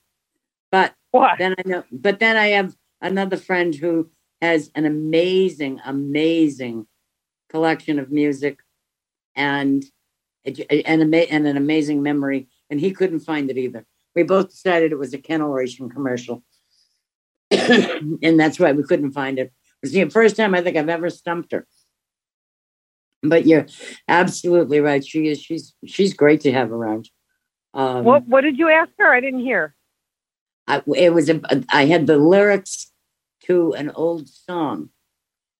[0.72, 1.38] But What?
[1.38, 4.10] then I know but then I have another friend who
[4.42, 6.88] has an amazing, amazing
[7.50, 8.60] collection of music
[9.36, 9.84] and
[10.44, 13.86] and, and an amazing memory, and he couldn't find it either.
[14.16, 16.44] We both decided it was a Ken-L Ration commercial,
[17.52, 19.48] and that's why we couldn't find it.
[19.48, 21.66] It was the first time I think I've ever stumped her.
[23.24, 23.68] But you're
[24.08, 25.06] absolutely right.
[25.06, 25.42] She is.
[25.42, 27.10] She's she's great to have around.
[27.74, 29.14] Um, What What did you ask her?
[29.14, 29.76] I didn't hear.
[30.68, 32.92] I, it was a, I had the lyrics
[33.44, 34.90] to an old song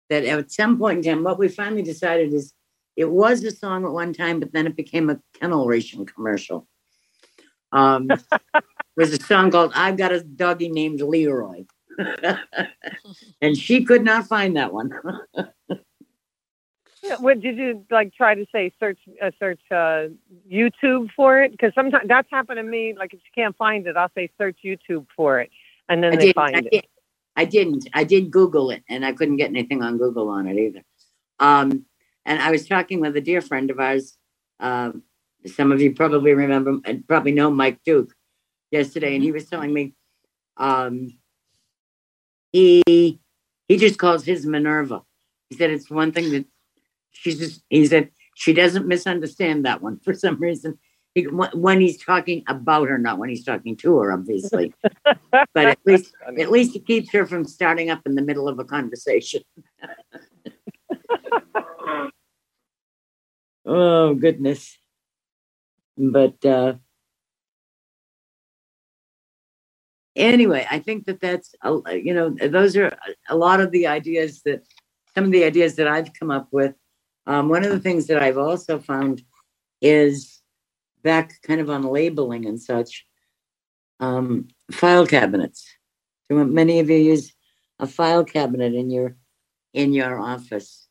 [0.10, 2.54] that at some point in time, what we finally decided is
[2.96, 6.68] it was a song at one time, but then it became a Ken-L Ration commercial.
[7.72, 8.10] Um,
[8.98, 11.66] was a song called "I've Got a Doggy Named Leroy,"
[13.42, 14.92] and she could not find that one.
[17.20, 18.14] What did you like?
[18.14, 20.08] Try to say search uh, search uh,
[20.52, 22.94] YouTube for it because sometimes that's happened to me.
[22.98, 25.50] Like if you can't find it, I'll say search YouTube for it,
[25.90, 26.72] and then I they find I, it.
[26.72, 26.88] did,
[27.36, 27.90] I didn't.
[27.94, 30.84] I did Google it, and I couldn't get anything on Google on it either.
[31.40, 31.86] Um,
[32.24, 34.16] and I was talking with a dear friend of ours.
[34.60, 35.04] Um,
[35.46, 38.14] some of you probably remember and probably know Mike Duke
[38.70, 39.94] yesterday, and he was telling me
[40.58, 41.10] um,
[42.52, 43.20] he
[43.68, 45.02] he just calls his Minerva.
[45.50, 46.46] He said it's one thing that
[47.12, 47.64] she's just.
[47.70, 50.78] He said she doesn't misunderstand that one for some reason.
[51.14, 54.74] He, when he's talking about her, not when he's talking to her, obviously.
[55.32, 58.60] but at least at least it keeps her from starting up in the middle of
[58.60, 59.42] a conversation.
[63.66, 64.78] oh goodness.
[65.98, 66.76] But uh
[70.16, 71.54] anyway, I think that that's
[71.92, 72.92] you know those are
[73.30, 74.64] a lot of the ideas that
[75.16, 76.76] some of the ideas that I've come up with.
[77.28, 79.22] Um, one of the things that I've also found
[79.82, 80.42] is
[81.04, 83.06] back kind of on labeling and such
[84.00, 85.66] um, file cabinets.
[86.30, 87.34] Do many of you use
[87.80, 89.16] a file cabinet in your
[89.74, 90.88] in your office?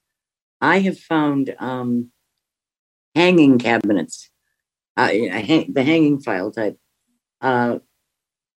[0.60, 2.10] I have found um,
[3.14, 4.30] hanging cabinets,
[5.04, 6.78] uh, hang, the hanging file type,
[7.40, 7.78] uh,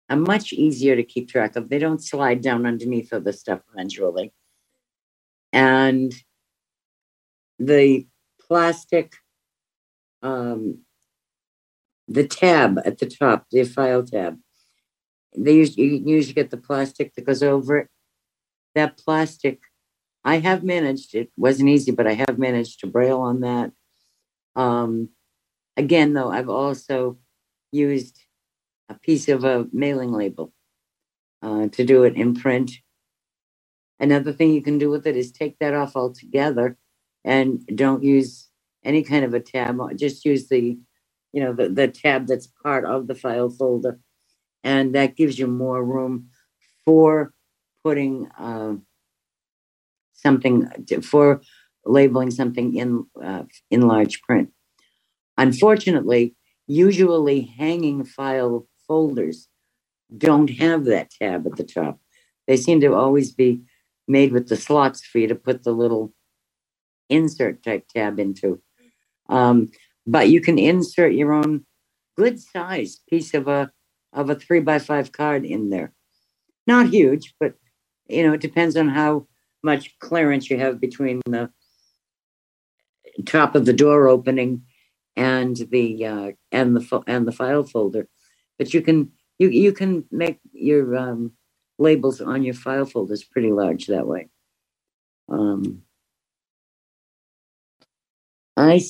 [0.09, 1.69] are much easier to keep track of.
[1.69, 4.33] They don't slide down underneath of the stuff eventually,
[5.51, 6.13] and
[7.59, 8.07] the
[8.47, 9.13] plastic,
[10.21, 10.79] um,
[12.07, 14.37] the tab at the top, the file tab
[15.37, 17.87] they use you usually get the plastic that goes over it.
[18.75, 19.61] That plastic,
[20.23, 21.15] I have managed.
[21.15, 23.71] It wasn't easy, but I have managed to braille on that.
[24.55, 25.09] Um,
[25.77, 27.17] again, though, I've also
[27.71, 28.19] used
[28.89, 30.53] a piece of a mailing label
[31.41, 32.71] uh, to do it in print.
[33.99, 36.77] Another thing you can do with it is take that off altogether
[37.23, 38.49] and don't use
[38.83, 39.79] any kind of a tab.
[39.95, 40.77] Just use the,
[41.31, 43.99] you know, the, the tab that's part of the file folder
[44.63, 46.29] and that gives you more room
[46.85, 47.33] for
[47.83, 48.73] putting uh,
[50.13, 50.69] something
[51.01, 51.41] for
[51.85, 54.49] labeling something in uh, in large print.
[55.37, 56.35] Unfortunately,
[56.67, 59.47] usually hanging file folders
[60.15, 61.99] don't have that tab at the top.
[62.47, 63.61] They seem to always be
[64.07, 66.13] made with the slots for you to put the little
[67.09, 68.61] insert type tab into.
[69.29, 69.71] Um,
[70.05, 71.65] but you can insert your own
[72.17, 73.71] good sized piece of a
[74.11, 75.93] of a three by five card in there.
[76.67, 77.55] Not huge, but
[78.07, 79.27] you know, it depends on how
[79.63, 81.49] much clearance you have between the
[83.25, 84.63] top of the door opening
[85.15, 88.07] and the uh, and the fo- and the file folder.
[88.57, 91.33] But you can you you can make your um,
[91.77, 94.29] labels on your file folders pretty large that way.
[95.29, 95.83] Um,
[98.57, 98.81] I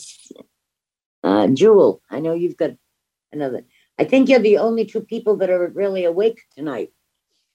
[1.24, 2.72] uh, Jewel, I know you've got
[3.32, 3.64] another.
[4.00, 6.92] I think you're the only two people that are really awake tonight.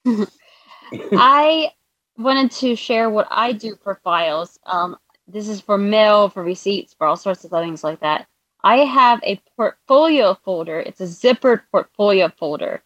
[1.13, 1.71] I
[2.17, 4.59] wanted to share what I do for files.
[4.65, 8.27] Um, this is for mail, for receipts, for all sorts of things like that.
[8.69, 10.79] I have a portfolio folder.
[10.79, 12.83] It's a zippered portfolio folder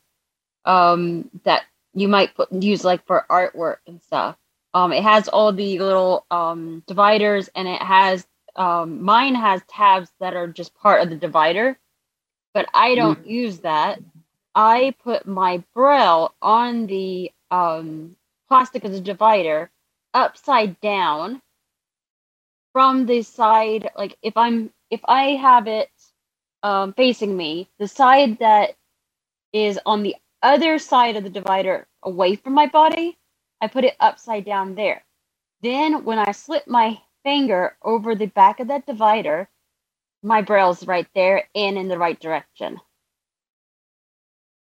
[0.65, 4.37] um, that you might put, use like for artwork and stuff.
[4.75, 8.25] Um, it has all the little um, dividers, and it has
[8.55, 11.77] um, mine has tabs that are just part of the divider,
[12.55, 13.99] but I don't use that.
[14.55, 18.15] I put my braille on the um,
[18.47, 19.69] plastic of the divider
[20.15, 21.43] upside down
[22.73, 23.91] from the side.
[23.97, 25.89] Like if I'm if I have it
[26.63, 28.77] um, facing me, the side that
[29.53, 33.17] is on the other side of the divider away from my body,
[33.63, 35.03] I put it upside down there.
[35.63, 39.49] Then when I slip my finger over the back of that divider,
[40.23, 42.79] my braille's right there and in the right direction.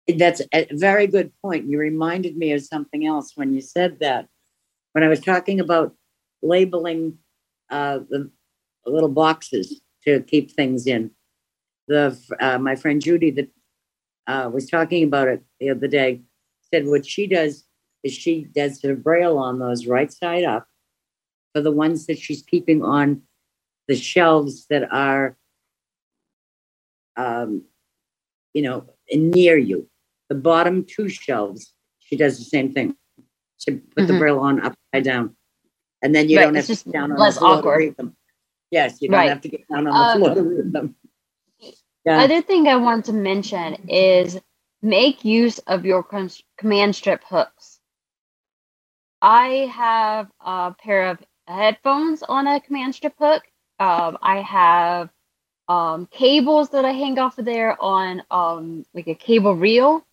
[0.07, 1.69] That's a very good point.
[1.69, 4.29] You reminded me of something else when you said that.
[4.93, 5.93] When I was talking about
[6.41, 7.17] labeling
[7.69, 8.31] uh, the
[8.85, 11.11] little boxes to keep things in,
[11.87, 13.49] the uh, my friend Judy that
[14.27, 16.21] uh, was talking about it the other day
[16.73, 17.65] said what she does
[18.03, 20.67] is she does her braille on those right side up
[21.53, 23.21] for the ones that she's keeping on
[23.87, 25.37] the shelves that are
[27.17, 27.63] um,
[28.53, 29.87] you know near you.
[30.29, 32.95] The bottom two shelves she does the same thing.
[33.57, 34.07] She put mm-hmm.
[34.07, 35.35] the braille on upside down.
[36.01, 37.95] And then you right, don't have to sit down on the floor awkward.
[38.71, 39.29] To read them yes you don't right.
[39.29, 40.95] have to get down on the um, floor to read them
[42.05, 42.21] yeah.
[42.21, 44.39] Other thing I want to mention is
[44.81, 46.03] make use of your
[46.57, 47.79] command strip hooks.
[49.21, 53.43] I have a pair of headphones on a command strip hook.
[53.79, 55.09] Um, I have
[55.67, 60.03] um, cables that I hang off of there on um, like a cable reel.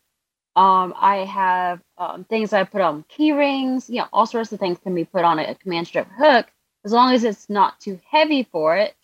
[0.57, 3.89] Um, I have um, things I put on key rings.
[3.89, 6.47] You know, all sorts of things can be put on a command strip hook
[6.89, 8.95] as long as it's not too heavy for it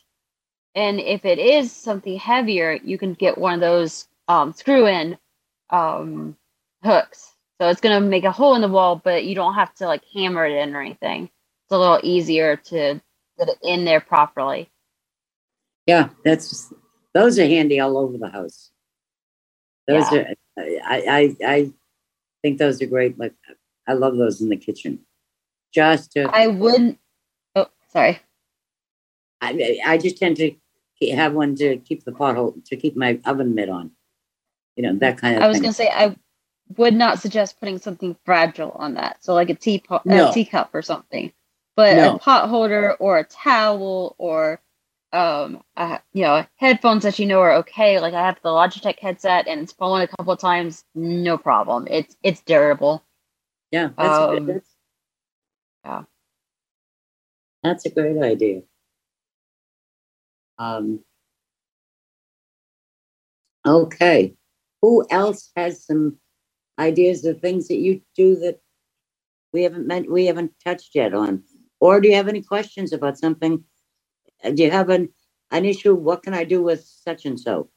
[0.74, 5.16] and if it is something heavier, you can get one of those um, screw in
[5.70, 6.36] um,
[6.82, 7.32] hooks.
[7.60, 9.86] So it's going to make a hole in the wall, but you don't have to
[9.86, 11.24] like hammer it in or anything.
[11.24, 13.00] It's a little easier to
[13.38, 14.68] get it in there properly.
[15.86, 16.72] Yeah, that's
[17.12, 18.70] those are handy all over the house.
[19.86, 20.18] Those yeah.
[20.18, 21.70] are I, I I
[22.42, 23.18] think those are great.
[23.18, 23.34] Like
[23.86, 25.00] I love those in the kitchen.
[25.72, 26.98] Just to I wouldn't.
[27.94, 28.20] Sorry.
[29.40, 30.52] I I just tend to
[31.12, 33.90] have one to keep the pothole to keep my oven mitt on.
[34.76, 35.42] You know that kind of.
[35.42, 36.16] I was going to say I
[36.76, 39.22] would not suggest putting something fragile on that.
[39.22, 40.30] So like a teapot, no.
[40.30, 41.32] a teacup or something.
[41.76, 42.14] But no.
[42.14, 44.60] a pot holder or a towel or
[45.12, 48.00] um, uh, you know, headphones that you know are okay.
[48.00, 51.86] Like I have the Logitech headset and it's fallen a couple of times, no problem.
[51.88, 53.04] It's it's durable.
[53.70, 54.56] Yeah, that's um, good.
[54.56, 54.70] That's,
[55.84, 56.02] yeah,
[57.64, 58.60] that's a great idea.
[60.58, 61.00] Um,
[63.66, 64.34] okay.
[64.82, 66.18] Who else has some
[66.78, 68.60] ideas of things that you do that
[69.52, 71.42] we haven't meant we haven't touched yet on?
[71.80, 73.64] Or do you have any questions about something?
[74.44, 75.08] Uh, do you have an
[75.50, 75.94] an issue?
[75.94, 77.70] What can I do with such and so?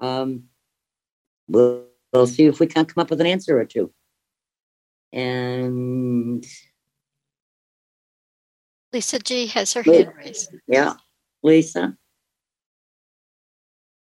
[0.00, 0.44] Um,
[1.48, 3.92] we'll, we'll see if we can't come up with an answer or two.
[5.12, 6.44] And
[8.92, 10.54] Lisa G has her hand raised.
[10.66, 10.94] Yeah,
[11.42, 11.96] Lisa?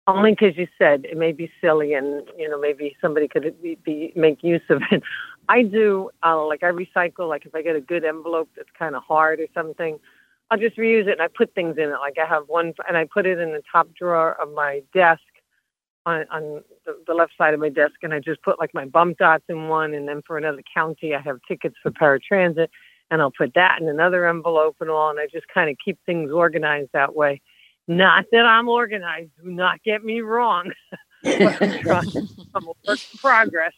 [0.07, 3.77] Only because you said it may be silly and you know maybe somebody could be,
[3.83, 5.03] be make use of it.
[5.49, 8.95] I do uh, like i recycle like if i get a good envelope that's kind
[8.95, 9.97] of hard or something
[10.51, 11.99] i'll just reuse it and i put things in it.
[12.01, 15.21] Like i have one and i put it in the top drawer of my desk
[16.05, 18.85] on, on the, the left side of my desk and i just put like my
[18.85, 22.67] bump dots in one and then for another county i have tickets for paratransit
[23.11, 25.97] and i'll put that in another envelope and all and i just kind of keep
[26.05, 27.41] things organized that way
[27.87, 29.31] not that I'm organized.
[29.41, 30.71] Do not get me wrong.
[31.25, 31.47] I'm,
[32.55, 33.73] I'm a work in progress.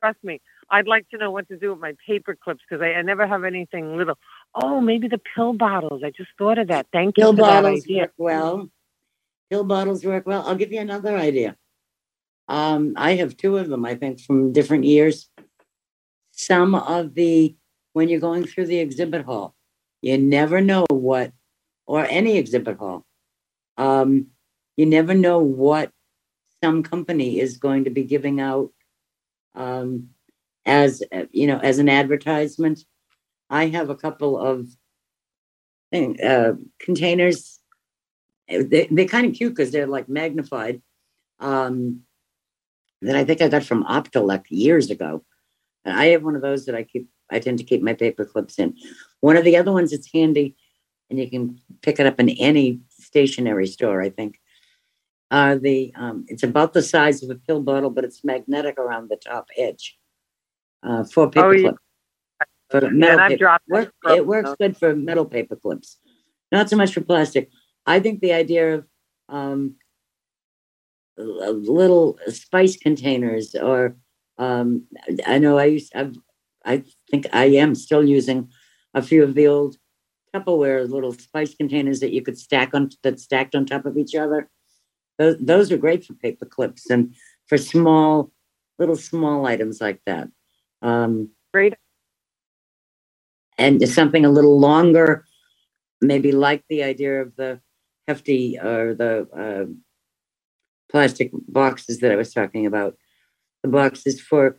[0.00, 0.40] Trust me.
[0.70, 3.26] I'd like to know what to do with my paper clips because I, I, never
[3.26, 4.18] have anything little.
[4.54, 6.02] Oh, maybe the pill bottles.
[6.04, 6.86] I just thought of that.
[6.92, 7.36] Thank pill you.
[7.36, 8.70] Pill bottles work well.
[9.50, 10.42] Pill bottles work well.
[10.46, 11.56] I'll give you another idea.
[12.48, 15.28] Um, I have two of them, I think, from different years.
[16.32, 17.54] Some of the,
[17.94, 19.54] when you're going through the exhibit hall,
[20.02, 21.32] you never know what,
[21.86, 23.06] or any exhibit hall,
[23.78, 24.26] um,
[24.76, 25.90] you never know what
[26.62, 28.70] some company is going to be giving out
[29.54, 30.10] um,
[30.66, 32.84] as you know as an advertisement.
[33.48, 34.68] I have a couple of
[35.94, 37.60] uh, containers.
[38.48, 40.82] They, they're kind of cute because they're like magnified.
[41.38, 42.02] Um,
[43.02, 45.24] that I think I got from Optelec years ago.
[45.84, 47.08] And I have one of those that I keep.
[47.30, 48.76] I tend to keep my paper clips in.
[49.20, 50.56] One of the other ones that's handy,
[51.10, 54.40] and you can pick it up in any stationery store, I think.
[55.30, 59.08] Uh, the um, it's about the size of a pill bottle, but it's magnetic around
[59.08, 59.98] the top edge.
[60.82, 61.70] Uh, for paper oh, yeah.
[62.70, 63.58] For metal yeah, paper.
[63.68, 65.98] Work, it works good for metal paper clips,
[66.52, 67.50] not so much for plastic.
[67.86, 68.86] I think the idea of
[69.28, 69.76] um,
[71.16, 73.96] little spice containers, or
[74.38, 74.86] um,
[75.26, 76.16] I know I used, I've,
[76.64, 78.50] I think I am still using
[78.94, 79.76] a few of the old
[80.34, 84.14] Tupperware little spice containers that you could stack on that stacked on top of each
[84.14, 84.48] other.
[85.18, 87.14] Those, those are great for paper clips and
[87.46, 88.32] for small,
[88.78, 90.28] little small items like that.
[90.82, 91.74] Um, great.
[93.56, 95.24] And something a little longer,
[96.00, 97.60] maybe like the idea of the
[98.08, 99.72] hefty or the uh,
[100.90, 102.96] plastic boxes that I was talking about.
[103.62, 104.58] The boxes for,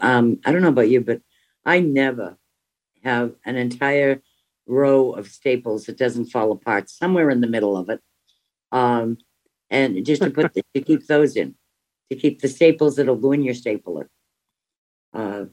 [0.00, 1.20] um, I don't know about you, but
[1.64, 2.38] I never
[3.02, 4.22] have an entire
[4.66, 8.00] row of staples that doesn't fall apart somewhere in the middle of it.
[8.72, 9.18] Um,
[9.68, 11.54] and just to put the, to keep those in,
[12.10, 14.08] to keep the staples that'll go in your stapler.
[15.12, 15.46] Uh,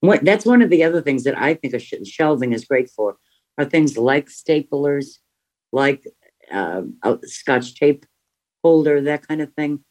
[0.00, 2.90] what that's one of the other things that I think a sh- shelving is great
[2.90, 3.16] for
[3.58, 5.18] are things like staplers,
[5.72, 6.06] like
[6.50, 8.06] uh, a scotch tape
[8.62, 9.84] holder, that kind of thing.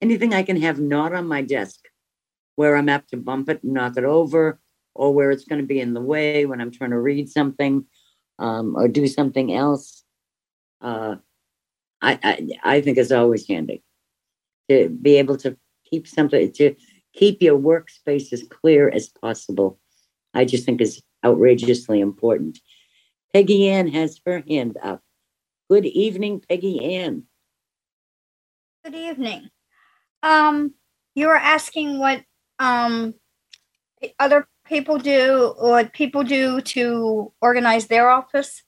[0.00, 1.80] Anything I can have not on my desk
[2.54, 4.60] where I'm apt to bump it and knock it over,
[4.98, 7.86] or where it's going to be in the way when I'm trying to read something
[8.40, 10.02] um, or do something else.
[10.80, 11.16] Uh,
[12.02, 13.82] I, I I think is always handy
[14.68, 15.56] to be able to
[15.88, 16.74] keep something to
[17.14, 19.78] keep your workspace as clear as possible.
[20.34, 22.58] I just think is outrageously important.
[23.32, 25.00] Peggy Ann has her hand up.
[25.70, 27.24] Good evening, Peggy Ann.
[28.84, 29.50] Good evening.
[30.22, 30.74] Um,
[31.14, 32.24] you were asking what
[32.58, 33.14] um
[34.18, 38.62] other people do, what people do to organize their office.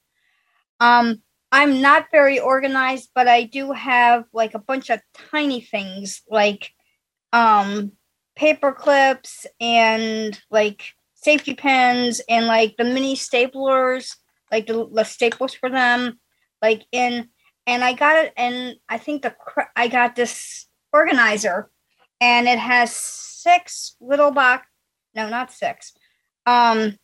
[0.79, 1.21] Um,
[1.51, 6.71] I'm not very organized, but I do have like a bunch of tiny things like
[7.33, 7.91] um
[8.35, 14.15] paper clips and like safety pins and like the mini staplers,
[14.51, 16.19] like the, the staples for them,
[16.61, 17.29] like in
[17.67, 19.35] and I got it and I think the
[19.75, 21.69] I got this organizer
[22.19, 24.65] and it has six little box
[25.15, 25.93] no not six
[26.45, 26.97] um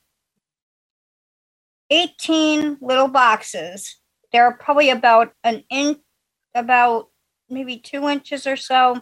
[1.89, 3.97] 18 little boxes
[4.31, 5.99] they're probably about an inch,
[6.53, 7.07] about
[7.49, 9.01] maybe two inches or so.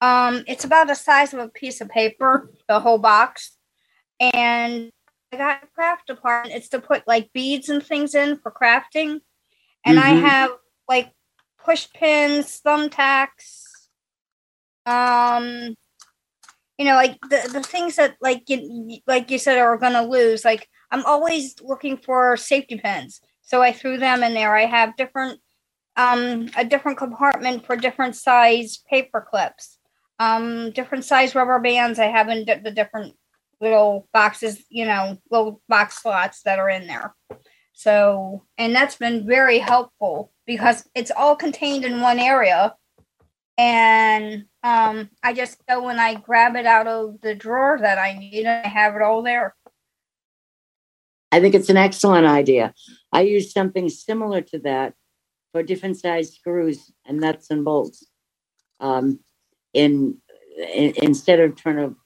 [0.00, 3.56] Um, it's about the size of a piece of paper, the whole box.
[4.20, 4.90] And
[5.32, 6.56] I got a craft department.
[6.56, 9.20] It's to put like beads and things in for crafting.
[9.84, 10.24] And mm-hmm.
[10.24, 10.50] I have
[10.88, 11.12] like
[11.64, 13.62] push pins, thumbtacks,
[14.86, 15.74] um,
[16.78, 20.44] you know, like the, the things that like you, like you said are gonna lose.
[20.44, 23.20] Like I'm always looking for safety pins.
[23.42, 24.54] So I threw them in there.
[24.54, 25.40] I have different
[25.96, 29.78] um, a different compartment for different size paper clips,
[30.20, 31.98] um, different size rubber bands.
[31.98, 33.14] I have in the different
[33.60, 37.16] little boxes, you know, little box slots that are in there.
[37.72, 42.74] So, and that's been very helpful because it's all contained in one area.
[43.58, 48.16] And um, I just go when I grab it out of the drawer that I
[48.16, 49.56] need, and I have it all there.
[51.32, 52.72] I think it's an excellent idea.
[53.12, 54.94] I use something similar to that
[55.52, 58.06] for different size screws and nuts and bolts.
[58.80, 59.18] Um,
[59.74, 60.18] in,
[60.56, 61.96] in instead of trying to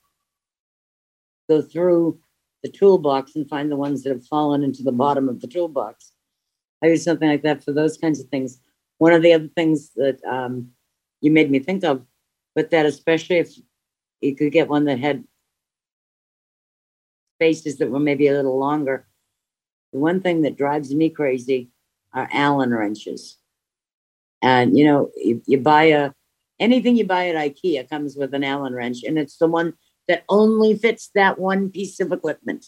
[1.51, 2.19] go through
[2.63, 6.13] the toolbox and find the ones that have fallen into the bottom of the toolbox,
[6.83, 8.59] I use something like that for those kinds of things.
[8.99, 10.71] One of the other things that um,
[11.23, 12.05] you made me think of,
[12.55, 13.59] but that especially if
[14.21, 15.25] you could get one that had
[17.39, 19.07] spaces that were maybe a little longer
[19.93, 21.71] the one thing that drives me crazy
[22.13, 23.39] are Allen wrenches.
[24.41, 26.13] And you know, you, you buy a
[26.59, 29.75] anything you buy at IKEA comes with an Allen wrench, and it's the one
[30.09, 32.67] that only fits that one piece of equipment.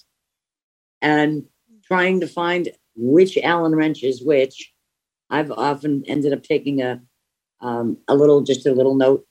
[1.03, 1.45] And
[1.85, 4.73] trying to find which Allen wrench is which,
[5.31, 7.03] I've often ended up taking a
[7.65, 9.27] um, a little, just a little note,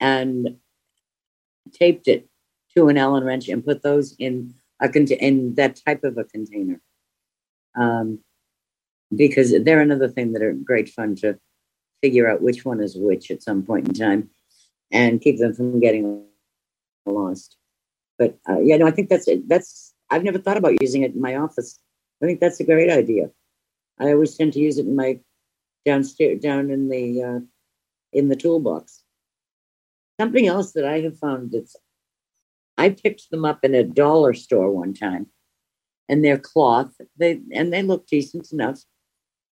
[0.00, 0.56] and
[1.72, 2.28] taped it
[2.76, 6.24] to an Allen wrench and put those in a con- in that type of a
[6.24, 6.80] container
[7.78, 8.18] um,
[9.14, 11.38] because they're another thing that are great fun to
[12.02, 14.30] figure out which one is which at some point in time
[14.90, 16.24] and keep them from getting
[17.04, 17.56] lost.
[18.18, 19.48] But uh, yeah, no, I think that's it.
[19.48, 21.78] That's I've never thought about using it in my office.
[22.22, 23.30] I think that's a great idea.
[23.98, 25.20] I always tend to use it in my
[25.84, 27.40] downstairs, down in the uh,
[28.12, 29.02] in the toolbox.
[30.20, 31.76] Something else that I have found that's
[32.76, 35.26] I picked them up in a dollar store one time
[36.08, 36.92] and they're cloth.
[37.16, 38.80] They and they look decent enough.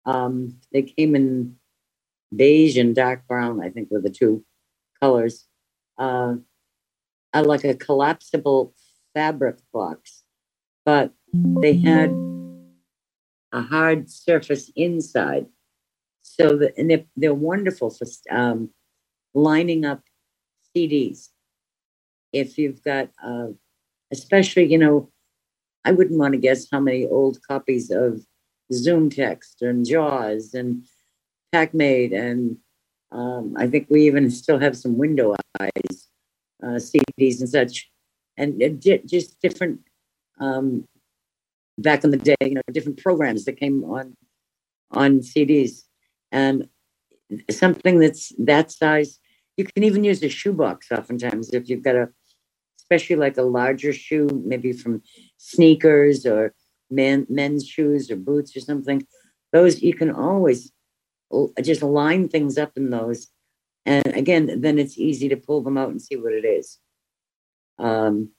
[0.05, 1.57] Um, they came in
[2.35, 4.45] beige and dark brown, I think, were the two
[5.01, 5.47] colors.
[5.99, 6.37] Uh,
[7.33, 8.75] I like a collapsible
[9.15, 10.23] fabric box,
[10.85, 12.11] but they had
[13.53, 15.47] a hard surface inside,
[16.43, 18.71] so that and they're, they're wonderful for um,
[19.35, 20.03] lining up
[20.77, 21.29] CDs.
[22.33, 23.49] If you've got, uh,
[24.11, 25.11] especially you know,
[25.85, 28.25] I wouldn't want to guess how many old copies of
[28.73, 30.85] ZoomText and JAWS and
[31.53, 32.57] PAC Mate and
[33.13, 36.09] um, I think we even still have some Window Eyes
[36.63, 37.91] uh, CDs and such,
[38.39, 38.69] and uh,
[39.07, 39.81] just different.
[40.41, 40.87] Um,
[41.79, 44.15] back in the day, you know, different programs that came on
[44.93, 45.83] on CDs,
[46.33, 46.69] And
[47.51, 49.21] something that's that size,
[49.57, 52.09] you can even use a shoebox oftentimes if you've got a,
[52.81, 55.03] especially like a larger shoe, maybe from
[55.37, 56.55] sneakers or
[56.91, 59.07] men, men's shoes or boots or something.
[59.53, 60.73] Those you can always
[61.63, 63.29] just line things up in those.
[63.85, 66.79] And again, then it's easy to pull them out and see what it is.
[67.79, 68.31] Um,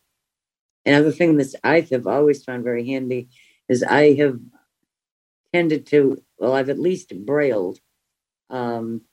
[0.85, 3.29] another thing that I have always found very handy
[3.67, 4.39] is I have
[5.53, 7.79] tended to, well, I've at least brailled
[8.49, 9.03] um,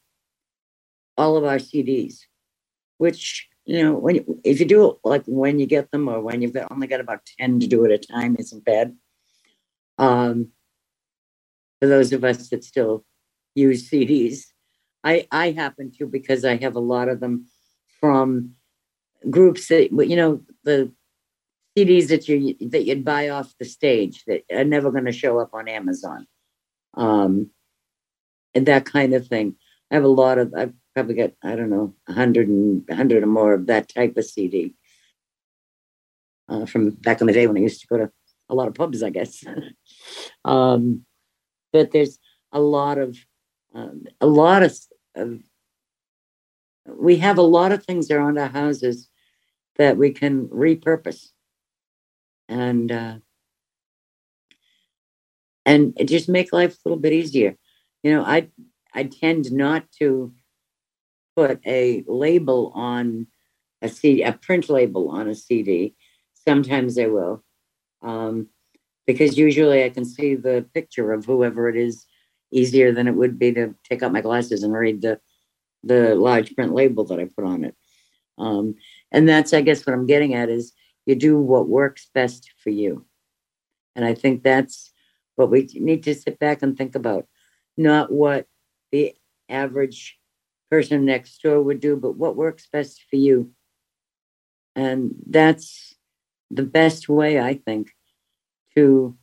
[1.16, 2.22] all of our CDs,
[2.99, 6.20] which, you know, when you, if you do it like when you get them or
[6.20, 8.97] when you've only got about 10 to do at a time isn't bad.
[9.97, 10.49] Um,
[11.81, 13.05] for those of us that still
[13.55, 14.47] use CDs,
[15.05, 17.47] I, I happen to because I have a lot of them
[18.01, 18.57] from
[19.31, 20.91] groups that, you know, the
[21.78, 25.39] CDs that you that you'd buy off the stage that are never going to show
[25.39, 26.26] up on Amazon,
[26.95, 27.51] um,
[28.55, 29.57] and that kind of thing.
[29.91, 30.55] I have a lot of.
[30.55, 34.16] I've probably got I don't know a hundred and hundred or more of that type
[34.16, 34.74] of CD
[36.49, 38.11] uh, from back in the day when I used to go to
[38.49, 39.45] a lot of pubs, I guess.
[40.45, 41.05] um,
[41.72, 42.18] but there's
[42.53, 43.16] a lot of
[43.74, 44.76] um, a lot of,
[45.14, 45.38] of
[46.86, 49.09] we have a lot of things around our houses
[49.76, 51.28] that we can repurpose
[52.49, 53.14] and uh,
[55.71, 57.57] and just make life a little bit easier.
[58.03, 58.49] You know, I
[58.95, 60.33] I tend not to
[61.37, 63.29] put a label on
[63.83, 65.95] a CD, a print label on a CD.
[66.35, 67.45] Sometimes I will,
[68.03, 68.49] um,
[69.07, 72.07] because usually I can see the picture of whoever it is
[72.51, 75.21] easier than it would be to take out my glasses and read the
[75.85, 77.75] the large print label that I put on it.
[78.39, 78.75] Um,
[79.12, 80.73] and that's, I guess, what I'm getting at is
[81.07, 83.07] you do what works best for you.
[83.97, 84.91] And I think that's
[85.41, 87.26] what we need to sit back and think about,
[87.76, 88.47] not what
[88.93, 89.14] the
[89.49, 90.18] average
[90.70, 93.51] person next door would do, but what works best for you.
[94.76, 95.95] And that's
[96.51, 97.93] the best way, I think,
[98.76, 99.16] to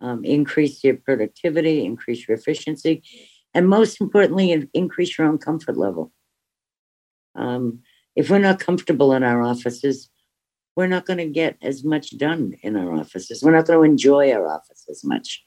[0.00, 3.02] um, increase your productivity, increase your efficiency,
[3.52, 6.12] and most importantly, increase your own comfort level.
[7.34, 7.80] Um,
[8.14, 10.08] if we're not comfortable in our offices,
[10.76, 13.42] we're not going to get as much done in our offices.
[13.42, 15.44] We're not going to enjoy our office as much.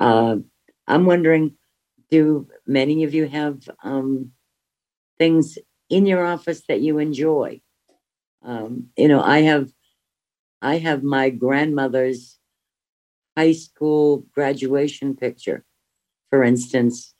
[0.00, 0.36] Uh,
[0.86, 1.56] I'm wondering
[2.10, 4.30] do many of you have um,
[5.18, 5.58] things
[5.90, 7.60] in your office that you enjoy?
[8.44, 9.70] Um, you know, I have
[10.62, 12.38] I have my grandmother's
[13.36, 15.64] high school graduation picture,
[16.30, 17.14] for instance,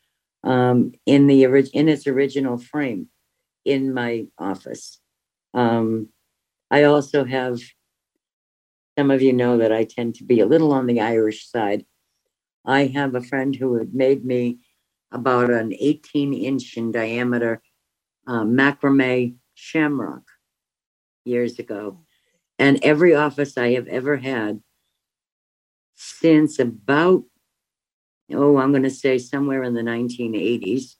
[0.45, 3.09] um, in the in its original frame
[3.65, 5.01] in my office.
[5.55, 6.09] Um,
[6.71, 7.61] I also have,
[8.99, 11.85] some of you know that I tend to be a little on the Irish side.
[12.65, 14.59] I have a friend who had made me
[15.13, 17.63] about an 18 inch in diameter
[18.27, 20.23] uh, macrame shamrock
[21.25, 22.01] years ago.
[22.59, 24.61] And every office I have ever had
[25.95, 27.25] since about,
[28.33, 30.95] oh, I'm going to say somewhere in the 1980s,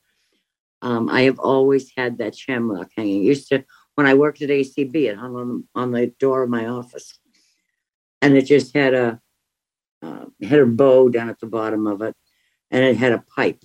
[0.83, 3.23] um, I have always had that shamrock hanging.
[3.23, 6.51] It used to when I worked at ACB, it hung on, on the door of
[6.51, 7.19] my office.
[8.21, 9.21] And it just had a
[10.05, 12.15] uh, had a bow down at the bottom of it,
[12.71, 13.63] and it had a pipe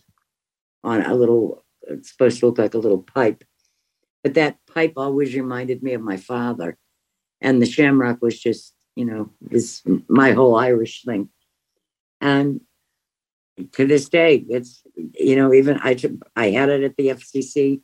[0.84, 1.66] on a little.
[1.84, 3.44] It's supposed to look like a little pipe,
[4.24, 6.78] but that pipe always reminded me of my father,
[7.42, 11.30] and the shamrock was just, you know, was my whole Irish thing.
[12.22, 12.62] And
[13.74, 15.98] to this day, it's you know, even I
[16.36, 17.82] I had it at the FCC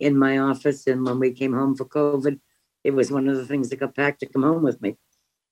[0.00, 0.86] in my office.
[0.86, 2.38] And when we came home for COVID,
[2.84, 4.96] it was one of the things that got packed to come home with me,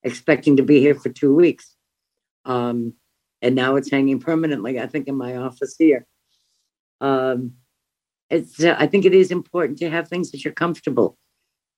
[0.03, 1.76] expecting to be here for two weeks.
[2.47, 2.95] Um,
[3.43, 6.07] and now it's hanging permanently, I think, in my office here.
[7.01, 7.53] Um,
[8.31, 11.19] it's, uh, I think it is important to have things that you're comfortable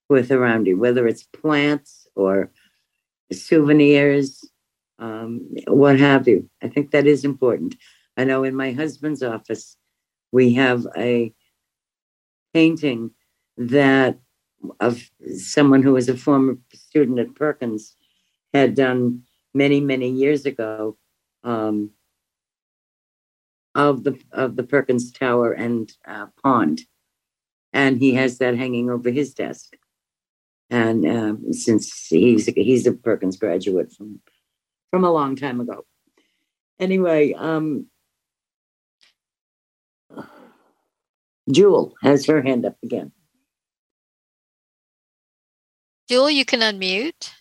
[0.09, 2.53] with around you, whether it's plants or
[3.33, 4.49] souvenirs,
[4.99, 6.49] um, what have you.
[6.63, 7.77] I think that is important.
[8.17, 9.77] I know in my husband's office,
[10.33, 11.33] we have a
[12.55, 13.11] painting
[13.57, 14.19] that
[14.81, 17.95] of someone who was a former student at Perkins
[18.53, 19.23] had done
[19.59, 20.97] many many years ago
[21.45, 21.91] um,
[23.75, 26.83] of the of the Perkins Tower and uh, pond,
[27.73, 29.77] and he has that hanging over his desk.
[30.71, 34.21] And um, since he's he's a Perkins graduate from
[34.91, 35.85] from a long time ago,
[36.79, 37.87] anyway, um,
[41.51, 43.13] Jewel has her hand up again.
[46.09, 47.33] Jewel, you can unmute.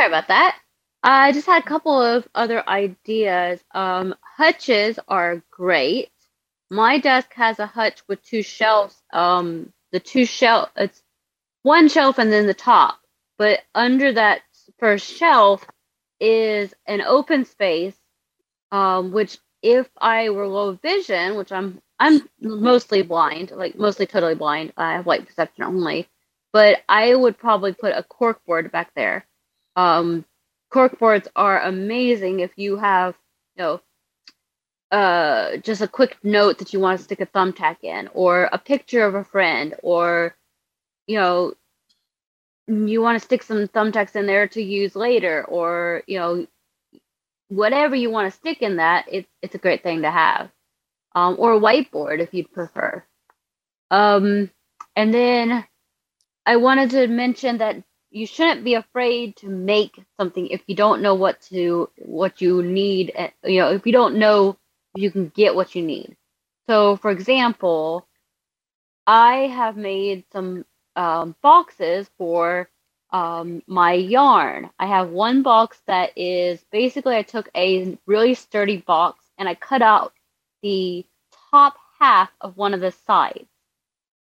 [0.00, 0.58] Sorry about that.
[1.02, 3.62] I just had a couple of other ideas.
[3.74, 6.08] Um, hutches are great.
[6.70, 8.96] My desk has a hutch with two shelves.
[9.12, 11.02] Um, the two shelf, it's
[11.64, 12.98] one shelf and then the top.
[13.36, 14.40] But under that
[14.78, 15.66] first shelf
[16.18, 17.98] is an open space,
[18.72, 24.34] um, which if I were low vision, which I'm I'm mostly blind, like mostly totally
[24.34, 24.72] blind.
[24.78, 26.08] I have light perception only,
[26.54, 29.26] but I would probably put a cork board back there.
[29.80, 30.26] Um,
[30.70, 33.14] cork boards are amazing if you have,
[33.56, 33.80] you know,
[34.90, 38.58] uh, just a quick note that you want to stick a thumbtack in, or a
[38.58, 40.36] picture of a friend, or
[41.06, 41.54] you know,
[42.68, 46.46] you want to stick some thumbtacks in there to use later, or you know,
[47.48, 50.50] whatever you want to stick in that, it's it's a great thing to have,
[51.14, 53.02] um, or a whiteboard if you'd prefer.
[53.90, 54.50] Um,
[54.94, 55.64] and then
[56.44, 61.02] I wanted to mention that you shouldn't be afraid to make something if you don't
[61.02, 63.12] know what to what you need.
[63.14, 64.56] Eh, you know, if you don't know
[64.96, 66.16] you can get what you need.
[66.68, 68.06] So, for example,
[69.06, 70.64] I have made some
[70.96, 72.68] um, boxes for
[73.12, 74.70] um, my yarn.
[74.78, 79.54] I have one box that is basically I took a really sturdy box and I
[79.54, 80.12] cut out
[80.62, 81.04] the
[81.50, 83.49] top half of one of the sides.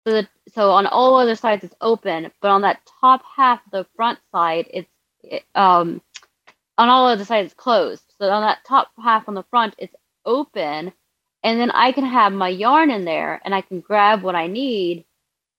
[0.08, 0.24] So,
[0.54, 4.68] so on all other sides it's open, but on that top half, the front side,
[4.72, 4.90] it's
[5.24, 6.02] it, um,
[6.78, 8.04] on all other sides it's closed.
[8.20, 9.96] So on that top half on the front, it's
[10.26, 10.94] open,
[11.44, 14.48] and then I can have my yarn in there, and I can grab what I
[14.48, 15.06] need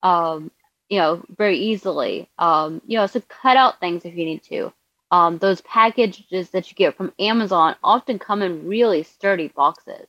[0.05, 0.53] um,
[0.91, 2.31] you know, very easily.
[2.39, 4.75] Um, you know, so cut out things if you need to.
[5.13, 10.09] Um, those packages that you get from Amazon often come in really sturdy boxes.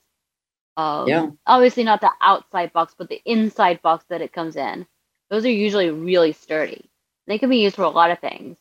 [0.77, 1.29] Um, yeah.
[1.47, 4.85] Obviously, not the outside box, but the inside box that it comes in.
[5.29, 6.89] Those are usually really sturdy.
[7.27, 8.57] They can be used for a lot of things.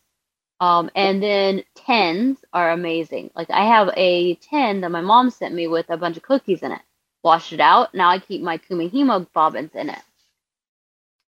[0.60, 3.30] Um, and then tins are amazing.
[3.34, 6.62] Like I have a tin that my mom sent me with a bunch of cookies
[6.62, 6.80] in it.
[7.22, 7.94] Washed it out.
[7.94, 9.98] Now I keep my Kumihimo bobbins in it.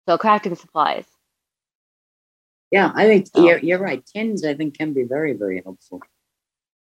[0.07, 1.05] So crafting supplies.
[2.71, 3.45] Yeah, I think so.
[3.45, 4.05] you're, you're right.
[4.05, 6.01] Tins, I think, can be very, very helpful.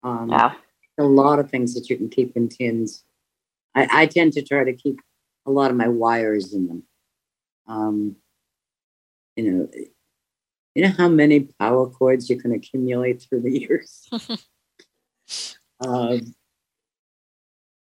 [0.03, 0.53] Um, yeah.
[0.99, 3.05] A lot of things that you can keep in tins.
[3.75, 5.01] I, I tend to try to keep
[5.47, 6.83] a lot of my wires in them.
[7.67, 8.17] Um,
[9.37, 9.69] you know,
[10.75, 14.09] you know how many power cords you can accumulate through the years.
[15.81, 16.35] um,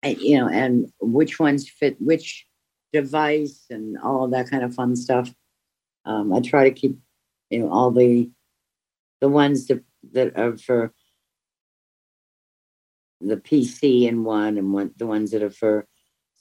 [0.03, 2.47] and, you know, and which ones fit which
[2.93, 5.33] device and all that kind of fun stuff.
[6.05, 6.99] Um, I try to keep,
[7.51, 8.31] you know, all the
[9.21, 10.93] the ones that that are for
[13.21, 15.87] the PC in one, and one the ones that are for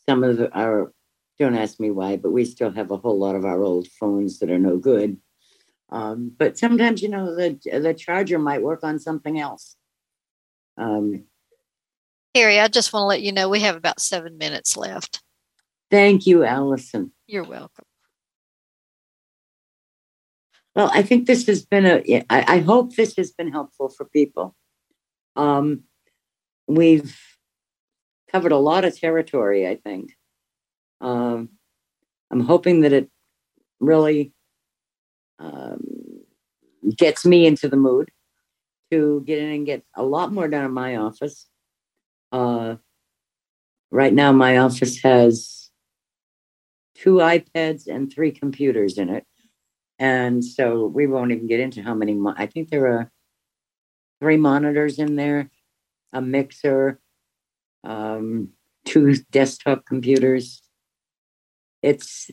[0.07, 0.93] some of our.
[1.38, 4.39] Don't ask me why, but we still have a whole lot of our old phones
[4.39, 5.17] that are no good.
[5.89, 9.75] Um, but sometimes, you know, the the charger might work on something else.
[10.77, 11.23] Um,
[12.36, 15.21] Harry, I just want to let you know we have about seven minutes left.
[15.89, 17.11] Thank you, Allison.
[17.27, 17.86] You're welcome.
[20.75, 22.23] Well, I think this has been a.
[22.30, 24.55] I, I hope this has been helpful for people.
[25.36, 25.84] Um,
[26.70, 27.20] we've
[28.32, 30.15] covered a lot of territory, I think.
[31.01, 31.49] Um,
[32.32, 33.09] I'm hoping that it
[33.80, 34.34] really
[35.39, 35.82] um,
[36.95, 38.11] gets me into the mood
[38.91, 41.47] to get in and get a lot more done in my office.
[42.32, 42.76] Uh,
[43.89, 45.72] right now, my office has
[46.93, 49.26] two iPads and three computers in it.
[49.97, 53.11] And so we won't even get into how many, mo- I think there are
[54.22, 55.49] three monitors in there,
[56.14, 56.99] a mixer,
[57.84, 58.49] um,
[58.86, 60.62] two desktop computers.
[61.82, 62.30] It's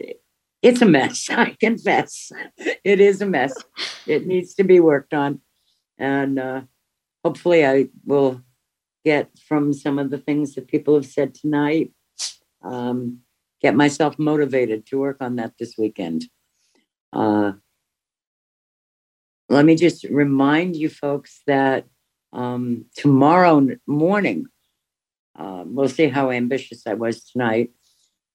[0.63, 1.29] it's a mess.
[1.31, 3.55] I confess, it is a mess.
[4.07, 5.41] It needs to be worked on,
[5.99, 6.63] and uh,
[7.25, 8.43] hopefully, I will
[9.05, 11.93] get from some of the things that people have said tonight.
[12.65, 13.21] Um,
[13.63, 16.25] get myself motivated to work on that this weekend.
[17.13, 17.53] Uh,
[19.49, 21.87] let me just remind you folks that
[22.37, 24.47] um, tomorrow morning,
[25.39, 27.71] uh, we'll see how ambitious I was tonight.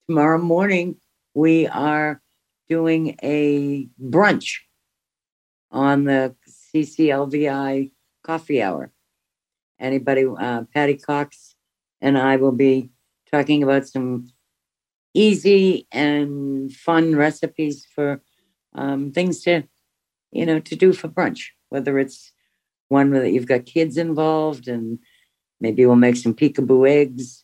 [0.09, 0.95] Tomorrow morning,
[1.35, 2.19] we are
[2.67, 4.55] doing a brunch
[5.71, 7.91] on the CCLVI
[8.23, 8.91] coffee hour.
[9.79, 11.55] Anybody, uh, Patty Cox
[12.01, 12.89] and I will be
[13.31, 14.31] talking about some
[15.13, 18.21] easy and fun recipes for
[18.73, 19.63] um, things to,
[20.31, 21.49] you know, to do for brunch.
[21.69, 22.33] Whether it's
[22.91, 24.99] one that you've got kids involved, and
[25.59, 27.43] maybe we'll make some peekaboo eggs.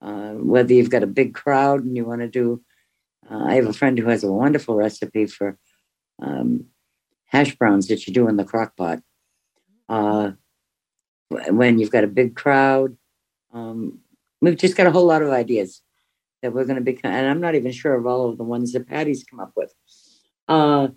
[0.00, 2.62] Uh, whether you've got a big crowd and you want to do,
[3.30, 5.58] uh, I have a friend who has a wonderful recipe for
[6.22, 6.66] um,
[7.26, 9.00] hash browns that you do in the crock pot.
[9.88, 10.32] Uh,
[11.28, 12.96] when you've got a big crowd.
[13.52, 14.00] Um,
[14.40, 15.82] we've just got a whole lot of ideas
[16.42, 18.72] that we're going to be, and I'm not even sure of all of the ones
[18.72, 19.72] that Patty's come up with.
[20.48, 20.88] Uh,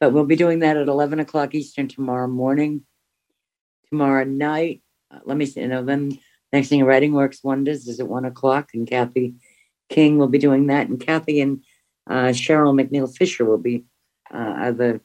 [0.00, 2.82] but we'll be doing that at 11 o'clock Eastern tomorrow morning.
[3.92, 4.80] Tomorrow night,
[5.10, 6.18] uh, let me see, you know, then
[6.50, 9.34] next thing, Writing Works Wonders is at one o'clock, and Kathy
[9.90, 10.88] King will be doing that.
[10.88, 11.62] And Kathy and
[12.08, 13.84] uh, Cheryl McNeil Fisher will be
[14.32, 15.02] uh, are the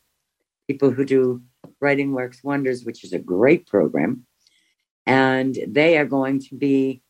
[0.70, 1.42] people who do
[1.82, 4.26] Writing Works Wonders, which is a great program.
[5.06, 7.02] And they are going to be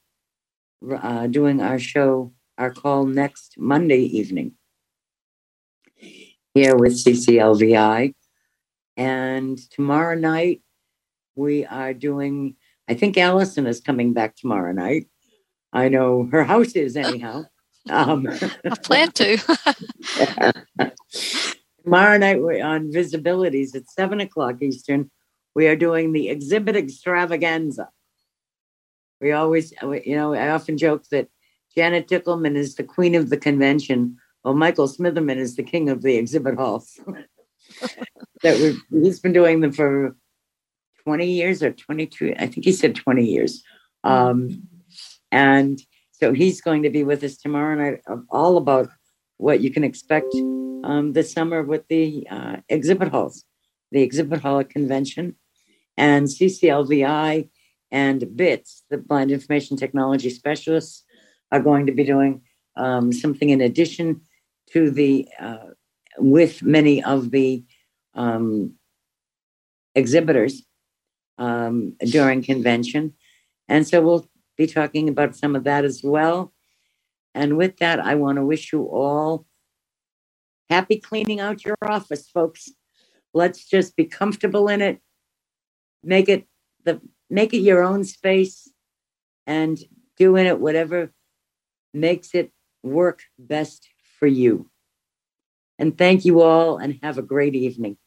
[0.91, 4.53] uh, doing our show, our call next Monday evening
[6.55, 8.15] here with CCLVI.
[8.95, 10.63] And tomorrow night,
[11.37, 12.55] we are doing,
[12.89, 15.07] I think Allison is coming back tomorrow night.
[15.71, 17.45] I know her house is anyhow.
[17.89, 19.37] Um, I plan to.
[21.85, 25.09] tomorrow night we're on Visibilities at seven o'clock Eastern.
[25.55, 27.87] We are doing the exhibit extravaganza.
[29.21, 31.29] We always, you know, I often joke that
[31.77, 34.17] Janet Dickelman is the queen of the convention.
[34.43, 36.99] Well, Michael Smitherman is the king of the exhibit halls.
[38.43, 40.13] that we've, he's been doing them for
[41.07, 43.63] 20 years or 22, I think he said 20 years.
[44.03, 44.67] Um,
[45.31, 45.81] and
[46.11, 48.89] so he's going to be with us tomorrow night, all about
[49.37, 50.35] what you can expect
[50.83, 53.45] um, this summer with the uh, exhibit halls,
[53.93, 55.37] the exhibit hall convention,
[55.95, 57.49] and CCLVI
[57.89, 61.05] and BITS, the Blind Information Technology Specialists,
[61.53, 62.41] are going to be doing
[62.75, 64.19] um, something in addition
[64.73, 65.69] to the, uh,
[66.17, 67.63] with many of the
[68.13, 68.73] um,
[69.95, 70.66] exhibitors
[71.37, 73.13] um, during convention.
[73.67, 74.27] And so we'll
[74.57, 76.53] be talking about some of that as well.
[77.35, 79.45] And with that, I want to wish you all
[80.69, 82.69] happy cleaning out your office, folks.
[83.33, 84.99] Let's just be comfortable in it.
[86.03, 86.47] Make it
[86.83, 88.71] the make it your own space
[89.45, 89.77] and
[90.17, 91.11] do in it whatever
[91.93, 92.51] makes it
[92.83, 93.87] work best
[94.19, 94.69] for you.
[95.79, 97.97] And thank you all and have a great evening.